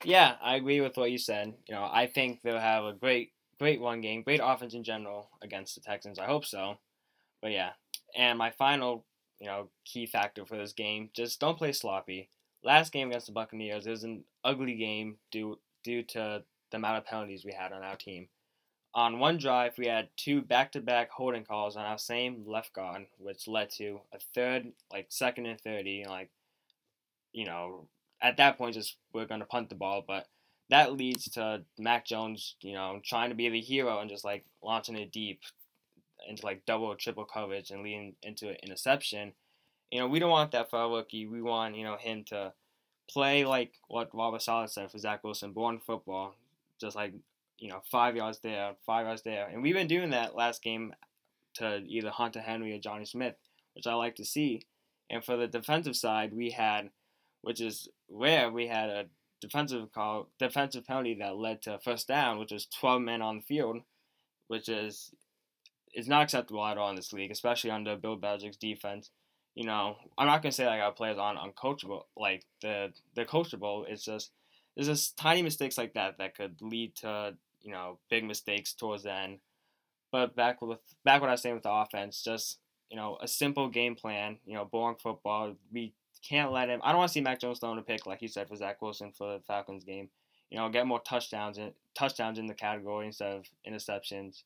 Yeah, 0.04 0.36
I 0.42 0.56
agree 0.56 0.82
with 0.82 0.98
what 0.98 1.12
you 1.12 1.18
said. 1.18 1.54
You 1.68 1.76
know, 1.76 1.90
I 1.92 2.08
think 2.08 2.42
they'll 2.42 2.60
have 2.60 2.84
a 2.84 2.94
great, 2.94 3.32
great 3.60 3.80
one 3.80 4.02
game, 4.02 4.24
great 4.24 4.42
offense 4.44 4.74
in 4.74 4.84
general 4.84 5.30
against 5.42 5.76
the 5.76 5.82
Texans. 5.82 6.20
I 6.20 6.26
hope 6.26 6.46
so. 6.46 6.76
But 7.42 7.52
yeah, 7.52 7.72
and 8.16 8.38
my 8.38 8.52
final, 8.52 9.06
you 9.44 9.50
know, 9.50 9.68
key 9.84 10.06
factor 10.06 10.46
for 10.46 10.58
this 10.58 10.72
game: 10.72 11.10
just 11.14 11.42
don't 11.42 11.58
play 11.58 11.74
sloppy. 11.74 12.30
Last 12.64 12.94
game 12.94 13.10
against 13.10 13.28
the 13.28 13.34
Buccaneers, 13.34 13.86
it 13.86 13.92
was 13.92 14.06
an 14.06 14.24
ugly 14.46 14.76
game 14.76 15.18
due 15.32 15.60
due 15.84 16.02
to 16.04 16.44
the 16.72 16.78
amount 16.78 17.00
of 17.00 17.06
penalties 17.06 17.44
we 17.44 17.52
had 17.52 17.74
on 17.74 17.84
our 17.84 17.98
team. 17.98 18.30
On 18.96 19.20
one 19.20 19.38
drive, 19.38 19.78
we 19.78 19.88
had 19.88 20.08
two 20.16 20.42
back-to-back 20.42 21.10
holding 21.10 21.44
calls 21.44 21.76
on 21.76 21.84
our 21.84 21.98
same 21.98 22.46
left 22.48 22.74
guard, 22.74 23.08
which 23.18 23.48
led 23.48 23.70
to 23.72 24.00
a 24.14 24.20
third, 24.34 24.72
like 24.94 25.08
second 25.10 25.46
and 25.46 25.60
thirty, 25.60 26.06
like 26.08 26.30
you 27.34 27.46
know, 27.46 27.90
at 28.22 28.38
that 28.38 28.58
point, 28.58 28.76
just 28.76 28.96
we're 29.14 29.26
gonna 29.26 29.46
punt 29.46 29.68
the 29.68 29.76
ball, 29.76 30.06
but 30.08 30.28
that 30.70 30.94
leads 30.94 31.26
to 31.32 31.64
Mac 31.78 32.06
Jones, 32.06 32.56
you 32.62 32.74
know, 32.74 33.02
trying 33.04 33.28
to 33.28 33.36
be 33.36 33.50
the 33.50 33.60
hero 33.60 34.00
and 34.00 34.10
just 34.10 34.24
like 34.24 34.46
launching 34.64 34.96
it 34.96 35.12
deep 35.12 35.42
into 36.28 36.46
like 36.46 36.66
double 36.66 36.86
or 36.86 36.96
triple 36.96 37.26
coverage 37.26 37.72
and 37.72 37.84
leading 37.84 38.16
into 38.24 38.50
an 38.50 38.58
interception. 38.64 39.34
You 39.92 40.00
know, 40.00 40.08
we 40.08 40.20
don't 40.20 40.30
want 40.32 40.52
that 40.52 40.70
for 40.70 40.78
our 40.80 40.90
rookie. 40.90 41.28
We 41.28 41.42
want, 41.42 41.76
you 41.76 41.84
know, 41.84 41.98
him 41.98 42.24
to 42.26 42.54
play 43.10 43.46
like 43.46 43.74
what 43.88 44.10
Robert 44.14 44.42
Saleh 44.42 44.70
said 44.70 44.92
for 44.92 44.98
Zach 44.98 45.24
Wilson, 45.24 45.52
born 45.52 45.80
football, 45.80 46.36
just 46.80 46.96
like, 46.96 47.14
you 47.60 47.70
know, 47.70 47.82
five 47.92 48.16
yards 48.16 48.40
there, 48.40 48.74
five 48.86 49.06
yards 49.06 49.22
there. 49.22 49.48
And 49.48 49.62
we've 49.62 49.76
been 49.76 49.88
doing 49.88 50.10
that 50.12 50.36
last 50.36 50.64
game 50.64 50.94
to 51.56 51.84
either 51.86 52.10
Hunter 52.10 52.42
Henry 52.42 52.76
or 52.76 52.80
Jonnu 52.80 53.08
Smith, 53.08 53.36
which 53.76 53.88
I 53.88 53.94
like 53.94 54.16
to 54.16 54.26
see. 54.26 54.64
And 55.10 55.24
for 55.24 55.38
the 55.38 55.48
defensive 55.48 55.96
side, 55.96 56.34
we 56.34 56.52
had, 56.52 56.90
which 57.42 57.62
is 57.62 57.88
rare, 58.10 58.50
we 58.52 58.68
had 58.68 58.90
a 58.90 59.06
defensive 59.42 59.92
call, 59.92 60.30
defensive 60.40 60.86
penalty 60.86 61.16
that 61.20 61.36
led 61.36 61.62
to 61.64 61.80
first 61.84 62.08
down, 62.08 62.40
which 62.40 62.52
was 62.52 62.66
12 62.80 63.02
men 63.02 63.22
on 63.22 63.38
the 63.38 63.44
field, 63.44 63.82
which 64.48 64.70
is 64.70 65.12
is 65.94 66.08
not 66.08 66.24
acceptable 66.24 66.66
at 66.66 66.78
all 66.78 66.90
in 66.90 66.96
this 66.96 67.14
league, 67.14 67.32
especially 67.32 67.72
under 67.72 67.96
Bill 67.96 68.18
Belichick's 68.18 68.58
defense. 68.58 69.12
You 69.56 69.66
know, 69.66 69.98
I'm 70.18 70.28
not 70.28 70.42
gonna 70.42 70.52
say 70.52 70.66
like 70.66 70.82
our 70.82 70.92
players 70.92 71.18
aren't 71.18 71.40
uncoachable, 71.40 72.04
like 72.18 72.44
the 72.62 72.92
they're 73.16 73.26
coachable. 73.26 73.86
It's 73.88 74.04
just 74.04 74.32
there's 74.76 74.88
just 74.88 75.18
tiny 75.18 75.44
mistakes 75.44 75.78
like 75.78 75.94
that 75.94 76.18
that 76.18 76.36
could 76.36 76.62
lead 76.62 76.96
to 76.98 77.36
you 77.62 77.72
know 77.72 78.00
big 78.10 78.26
mistakes 78.26 78.74
towards 78.74 79.04
the 79.04 79.14
end. 79.14 79.40
But 80.12 80.36
back 80.36 80.62
with 80.62 80.80
back 81.06 81.22
what 81.22 81.30
I 81.30 81.34
was 81.34 81.42
saying 81.42 81.56
with 81.56 81.64
the 81.64 81.72
offense, 81.72 82.24
just 82.24 82.58
you 82.90 82.98
know 82.98 83.18
a 83.22 83.28
simple 83.28 83.70
game 83.70 83.96
plan. 83.96 84.38
You 84.46 84.56
know, 84.56 84.66
boring 84.66 84.98
football. 84.98 85.56
We 85.72 85.94
can't 86.28 86.52
let 86.52 86.70
him. 86.70 86.80
I 86.84 86.92
don't 86.92 87.00
want 87.00 87.10
to 87.10 87.14
see 87.14 87.22
Mac 87.22 87.40
Jones 87.40 87.60
throwing 87.60 87.78
a 87.78 87.84
pick 87.84 88.08
like 88.08 88.22
you 88.24 88.28
said 88.28 88.48
for 88.48 88.56
Zach 88.56 88.82
Wilson 88.82 89.12
for 89.16 89.34
the 89.34 89.44
Falcons 89.44 89.84
game. 89.84 90.10
You 90.50 90.58
know, 90.58 90.70
get 90.70 90.88
more 90.88 91.02
touchdowns 91.02 91.60
touchdowns 91.96 92.40
in 92.40 92.48
the 92.48 92.54
category 92.56 93.06
instead 93.06 93.34
of 93.34 93.46
interceptions 93.68 94.44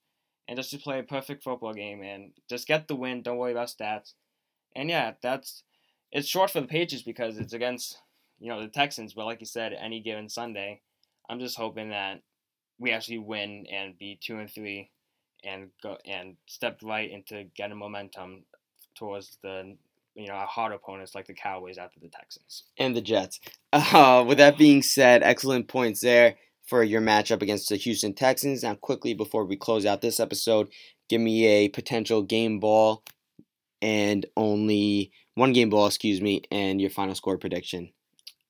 and 0.48 0.58
just 0.58 0.72
to 0.72 0.78
play 0.78 1.00
a 1.00 1.04
perfect 1.04 1.44
football 1.44 1.74
game 1.74 2.02
and 2.02 2.32
just 2.50 2.68
get 2.68 2.88
the 2.88 2.96
win. 2.96 3.22
Don't 3.22 3.38
worry 3.38 3.52
about 3.52 3.68
stats. 3.68 4.14
And 4.76 4.90
yeah, 4.90 5.14
that's 5.22 5.64
it's 6.12 6.28
short 6.28 6.52
for 6.52 6.62
the 6.62 6.68
Patriots 6.68 7.04
because 7.04 7.38
it's 7.38 7.54
against 7.54 8.00
you 8.40 8.50
know 8.50 8.62
the 8.62 8.68
Texans. 8.68 9.14
But 9.14 9.26
like 9.26 9.40
you 9.42 9.48
said, 9.48 9.74
any 9.74 10.00
given 10.00 10.30
Sunday, 10.30 10.82
I'm 11.30 11.40
just 11.40 11.58
hoping 11.58 11.90
that 11.90 12.22
we 12.80 12.92
actually 12.92 13.20
win 13.20 13.66
and 13.72 13.98
be 13.98 14.20
two 14.22 14.38
and 14.38 14.50
three, 14.50 14.92
and 15.44 15.70
go 15.82 15.98
and 16.06 16.36
step 16.46 16.80
right 16.84 17.10
into 17.10 17.46
getting 17.56 17.78
momentum 17.78 18.44
towards 18.96 19.38
the 19.44 19.76
you 20.16 20.28
know 20.28 20.34
our 20.34 20.48
hard 20.48 20.74
opponents 20.74 21.16
like 21.16 21.28
the 21.28 21.34
Cowboys 21.34 21.78
after 21.78 22.00
the 22.00 22.10
Texans 22.10 22.64
and 22.78 22.96
the 22.96 23.02
Jets. 23.02 23.40
Uh, 23.74 24.24
with 24.26 24.38
that 24.38 24.58
being 24.58 24.82
said, 24.82 25.22
excellent 25.22 25.68
points 25.68 26.00
there 26.00 26.36
for 26.68 26.84
your 26.84 27.02
matchup 27.02 27.42
against 27.42 27.70
the 27.70 27.78
Houston 27.78 28.14
Texans. 28.14 28.62
Now, 28.62 28.76
quickly 28.76 29.14
before 29.14 29.46
we 29.46 29.56
close 29.56 29.86
out 29.86 30.02
this 30.02 30.20
episode, 30.20 30.70
give 31.10 31.22
me 31.22 31.46
a 31.46 31.70
potential 31.70 32.22
game 32.22 32.60
ball 32.60 33.04
and 33.82 34.26
only 34.36 35.12
one 35.36 35.54
game 35.54 35.70
ball, 35.70 35.88
excuse 35.88 36.22
me, 36.22 36.44
and 36.52 36.80
your 36.80 36.90
final 36.90 37.16
score 37.16 37.38
prediction. 37.38 37.90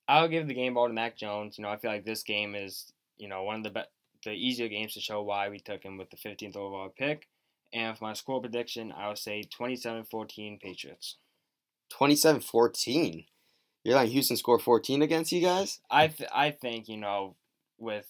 I'll 0.07 0.27
give 0.27 0.47
the 0.47 0.53
game 0.53 0.73
ball 0.73 0.87
to 0.87 0.93
Mac 0.93 1.15
Jones. 1.15 1.57
You 1.57 1.63
know, 1.63 1.69
I 1.69 1.77
feel 1.77 1.91
like 1.91 2.05
this 2.05 2.23
game 2.23 2.55
is, 2.55 2.91
you 3.17 3.27
know, 3.27 3.43
one 3.43 3.57
of 3.57 3.63
the 3.63 3.69
be- 3.69 3.81
the 4.23 4.31
easier 4.31 4.67
games 4.67 4.93
to 4.93 4.99
show 4.99 5.21
why 5.21 5.49
we 5.49 5.59
took 5.59 5.83
him 5.83 5.97
with 5.97 6.09
the 6.09 6.17
15th 6.17 6.55
overall 6.55 6.93
pick. 6.97 7.27
And 7.73 7.97
for 7.97 8.05
my 8.05 8.13
score 8.13 8.41
prediction, 8.41 8.91
I 8.91 9.09
would 9.09 9.17
say 9.17 9.43
27-14 9.59 10.59
Patriots. 10.59 11.17
27-14. 11.93 13.25
You're 13.83 13.95
letting 13.95 14.11
Houston 14.11 14.37
score 14.37 14.59
14 14.59 15.01
against 15.01 15.31
you 15.31 15.41
guys? 15.41 15.79
I 15.89 16.07
th- 16.07 16.29
I 16.33 16.51
think, 16.51 16.87
you 16.87 16.97
know, 16.97 17.35
with 17.77 18.07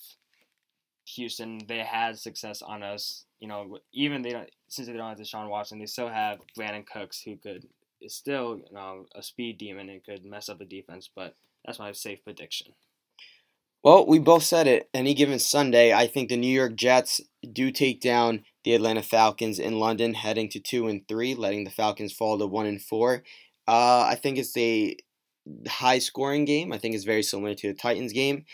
Houston, 1.15 1.59
they 1.67 1.79
had 1.79 2.17
success 2.17 2.61
on 2.61 2.83
us. 2.83 3.25
You 3.39 3.47
know, 3.47 3.79
even 3.93 4.21
they 4.21 4.31
don't 4.31 4.49
since 4.67 4.87
they 4.87 4.93
don't 4.93 5.09
have 5.09 5.17
Deshaun 5.17 5.49
Watson, 5.49 5.79
they 5.79 5.85
still 5.85 6.09
have 6.09 6.39
Brandin 6.57 6.85
Cooks 6.85 7.21
who 7.21 7.37
could 7.37 7.67
is 8.01 8.13
still 8.13 8.57
you 8.57 8.73
know 8.73 9.05
a 9.15 9.23
speed 9.23 9.57
demon 9.57 9.89
and 9.89 10.03
could 10.03 10.25
mess 10.25 10.49
up 10.49 10.59
the 10.59 10.65
defense. 10.65 11.09
But 11.13 11.35
that's 11.65 11.79
my 11.79 11.91
safe 11.91 12.23
prediction. 12.23 12.73
Well, 13.83 14.05
we 14.05 14.19
both 14.19 14.43
said 14.43 14.67
it. 14.67 14.89
Any 14.93 15.13
given 15.13 15.39
Sunday, 15.39 15.93
I 15.93 16.07
think 16.07 16.29
the 16.29 16.37
New 16.37 16.47
York 16.47 16.75
Jets 16.75 17.21
do 17.53 17.71
take 17.71 18.01
down 18.01 18.43
the 18.63 18.73
Atlanta 18.73 19.03
Falcons 19.03 19.59
in 19.59 19.79
London, 19.79 20.13
heading 20.13 20.49
to 20.49 20.59
two 20.59 20.87
and 20.87 21.07
three, 21.07 21.35
letting 21.35 21.63
the 21.63 21.69
Falcons 21.69 22.11
fall 22.11 22.37
to 22.37 22.47
one 22.47 22.65
and 22.65 22.81
four. 22.81 23.23
Uh, 23.67 24.01
I 24.09 24.15
think 24.21 24.37
it's 24.37 24.57
a 24.57 24.97
high 25.67 25.99
scoring 25.99 26.45
game. 26.45 26.73
I 26.73 26.77
think 26.77 26.95
it's 26.95 27.03
very 27.03 27.23
similar 27.23 27.53
to 27.53 27.67
the 27.67 27.73
Titans 27.73 28.13
game. 28.13 28.45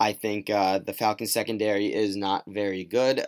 I 0.00 0.14
think 0.14 0.48
uh, 0.48 0.78
the 0.78 0.94
Falcons 0.94 1.30
secondary 1.32 1.94
is 1.94 2.16
not 2.16 2.44
very 2.48 2.84
good, 2.84 3.26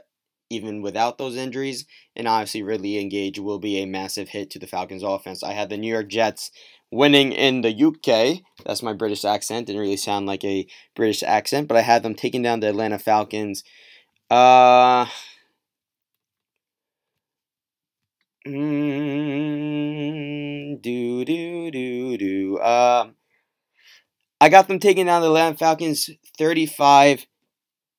even 0.49 0.81
without 0.81 1.19
those 1.19 1.37
injuries. 1.37 1.85
And 2.17 2.27
obviously, 2.27 2.63
Ridley 2.63 2.99
and 2.99 3.11
Gage 3.11 3.39
will 3.39 3.59
be 3.59 3.79
a 3.79 3.87
massive 3.87 4.31
hit 4.31 4.51
to 4.51 4.59
the 4.59 4.67
Falcons 4.67 5.03
offense. 5.03 5.43
I 5.43 5.53
had 5.53 5.69
the 5.69 5.77
New 5.77 5.93
York 5.93 6.09
Jets 6.09 6.51
winning 6.91 7.33
in 7.33 7.61
the 7.61 7.71
UK. 7.75 8.41
That's 8.65 8.83
my 8.83 8.95
British 8.95 9.25
accent. 9.25 9.67
Didn't 9.67 9.83
really 9.83 9.99
sound 9.99 10.25
like 10.27 10.45
a 10.45 10.67
British 10.97 11.23
accent, 11.23 11.69
but 11.69 11.77
I 11.77 11.83
had 11.83 12.03
them 12.03 12.15
taking 12.15 12.41
down 12.43 12.61
the 12.61 12.71
Atlanta 12.71 12.99
Falcons. 12.99 13.63
Uh. 14.31 15.07
Mm, 18.47 19.73
do 20.83 21.25
do 21.25 21.71
do 21.71 22.17
do. 22.19 22.59
Uh, 22.59 23.11
I 24.43 24.49
got 24.49 24.67
them 24.67 24.81
taking 24.81 25.07
down 25.07 25.23
the 25.23 25.29
Atlanta 25.29 25.57
Falcons 25.57 26.11
35 26.37 27.29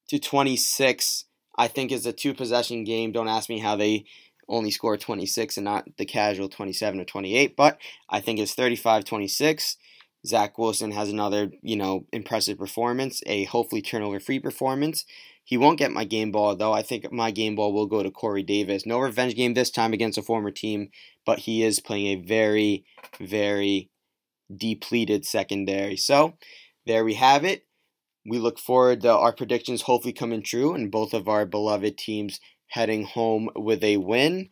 to 0.09 0.19
26. 0.19 1.23
I 1.57 1.69
think 1.69 1.89
is 1.89 2.05
a 2.05 2.11
two 2.11 2.33
possession 2.33 2.83
game. 2.83 3.13
Don't 3.13 3.29
ask 3.29 3.47
me 3.47 3.59
how 3.59 3.77
they 3.77 4.03
only 4.49 4.69
score 4.69 4.97
26 4.97 5.55
and 5.55 5.63
not 5.63 5.85
the 5.97 6.03
casual 6.03 6.49
27 6.49 6.99
or 6.99 7.05
28, 7.05 7.55
but 7.55 7.77
I 8.09 8.19
think 8.19 8.39
it's 8.39 8.55
35 8.55 9.05
26. 9.05 9.77
Zach 10.27 10.57
Wilson 10.57 10.91
has 10.91 11.07
another, 11.07 11.49
you 11.61 11.77
know, 11.77 12.07
impressive 12.11 12.57
performance, 12.57 13.23
a 13.25 13.45
hopefully 13.45 13.81
turnover 13.81 14.19
free 14.19 14.41
performance. 14.41 15.05
He 15.45 15.55
won't 15.55 15.79
get 15.79 15.91
my 15.91 16.03
game 16.03 16.33
ball, 16.33 16.57
though. 16.57 16.73
I 16.73 16.81
think 16.81 17.09
my 17.13 17.31
game 17.31 17.55
ball 17.55 17.71
will 17.71 17.87
go 17.87 18.03
to 18.03 18.11
Corey 18.11 18.43
Davis. 18.43 18.85
No 18.85 18.99
revenge 18.99 19.35
game 19.35 19.53
this 19.53 19.71
time 19.71 19.93
against 19.93 20.17
a 20.17 20.21
former 20.21 20.51
team, 20.51 20.89
but 21.25 21.39
he 21.39 21.63
is 21.63 21.79
playing 21.79 22.07
a 22.07 22.21
very, 22.25 22.83
very 23.17 23.91
depleted 24.57 25.25
secondary. 25.25 25.97
So 25.97 26.37
there 26.85 27.05
we 27.05 27.15
have 27.15 27.43
it. 27.45 27.65
We 28.25 28.39
look 28.39 28.57
forward 28.57 29.01
to 29.01 29.11
our 29.11 29.33
predictions 29.33 29.83
hopefully 29.83 30.13
coming 30.13 30.43
true 30.43 30.73
and 30.73 30.91
both 30.91 31.13
of 31.13 31.27
our 31.27 31.45
beloved 31.45 31.97
teams 31.97 32.39
heading 32.67 33.05
home 33.05 33.49
with 33.55 33.83
a 33.83 33.97
win. 33.97 34.49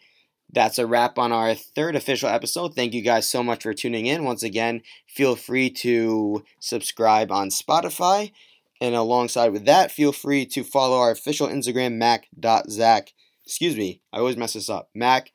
That's 0.53 0.77
a 0.77 0.85
wrap 0.85 1.17
on 1.17 1.31
our 1.31 1.55
third 1.55 1.95
official 1.95 2.27
episode. 2.27 2.75
Thank 2.75 2.93
you 2.93 3.01
guys 3.01 3.29
so 3.29 3.41
much 3.41 3.63
for 3.63 3.73
tuning 3.73 4.05
in. 4.05 4.25
Once 4.25 4.43
again, 4.43 4.81
feel 5.07 5.37
free 5.37 5.69
to 5.69 6.43
subscribe 6.59 7.31
on 7.31 7.49
Spotify. 7.49 8.33
And 8.81 8.93
alongside 8.95 9.53
with 9.53 9.65
that, 9.65 9.91
feel 9.91 10.11
free 10.11 10.45
to 10.47 10.63
follow 10.63 10.97
our 10.97 11.11
official 11.11 11.47
Instagram, 11.47 11.93
mac.zach. 11.93 13.13
Excuse 13.45 13.77
me, 13.77 14.01
I 14.11 14.17
always 14.19 14.35
mess 14.37 14.53
this 14.53 14.69
up. 14.69 14.89
mac.verse.zach 14.93 15.33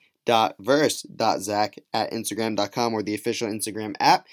at 1.95 2.11
instagram.com 2.13 2.95
or 2.95 3.03
the 3.03 3.15
official 3.15 3.49
Instagram 3.49 3.95
app. 4.01 4.27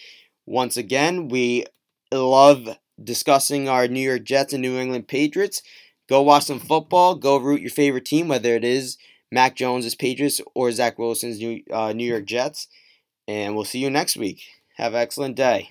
Once 0.45 0.77
again, 0.77 1.27
we 1.29 1.65
love 2.11 2.77
discussing 3.01 3.67
our 3.69 3.87
New 3.87 4.01
York 4.01 4.23
Jets 4.23 4.53
and 4.53 4.61
New 4.61 4.77
England 4.77 5.07
Patriots. 5.07 5.61
Go 6.09 6.21
watch 6.21 6.43
some 6.43 6.59
football. 6.59 7.15
Go 7.15 7.37
root 7.37 7.61
your 7.61 7.69
favorite 7.69 8.05
team, 8.05 8.27
whether 8.27 8.55
it 8.55 8.63
is 8.63 8.97
Mac 9.31 9.55
Jones' 9.55 9.95
Patriots 9.95 10.41
or 10.53 10.71
Zach 10.71 10.99
Wilson's 10.99 11.39
New, 11.39 11.61
uh, 11.71 11.93
New 11.93 12.05
York 12.05 12.25
Jets. 12.25 12.67
And 13.27 13.55
we'll 13.55 13.65
see 13.65 13.79
you 13.79 13.89
next 13.89 14.17
week. 14.17 14.41
Have 14.75 14.93
an 14.93 15.01
excellent 15.01 15.35
day. 15.35 15.61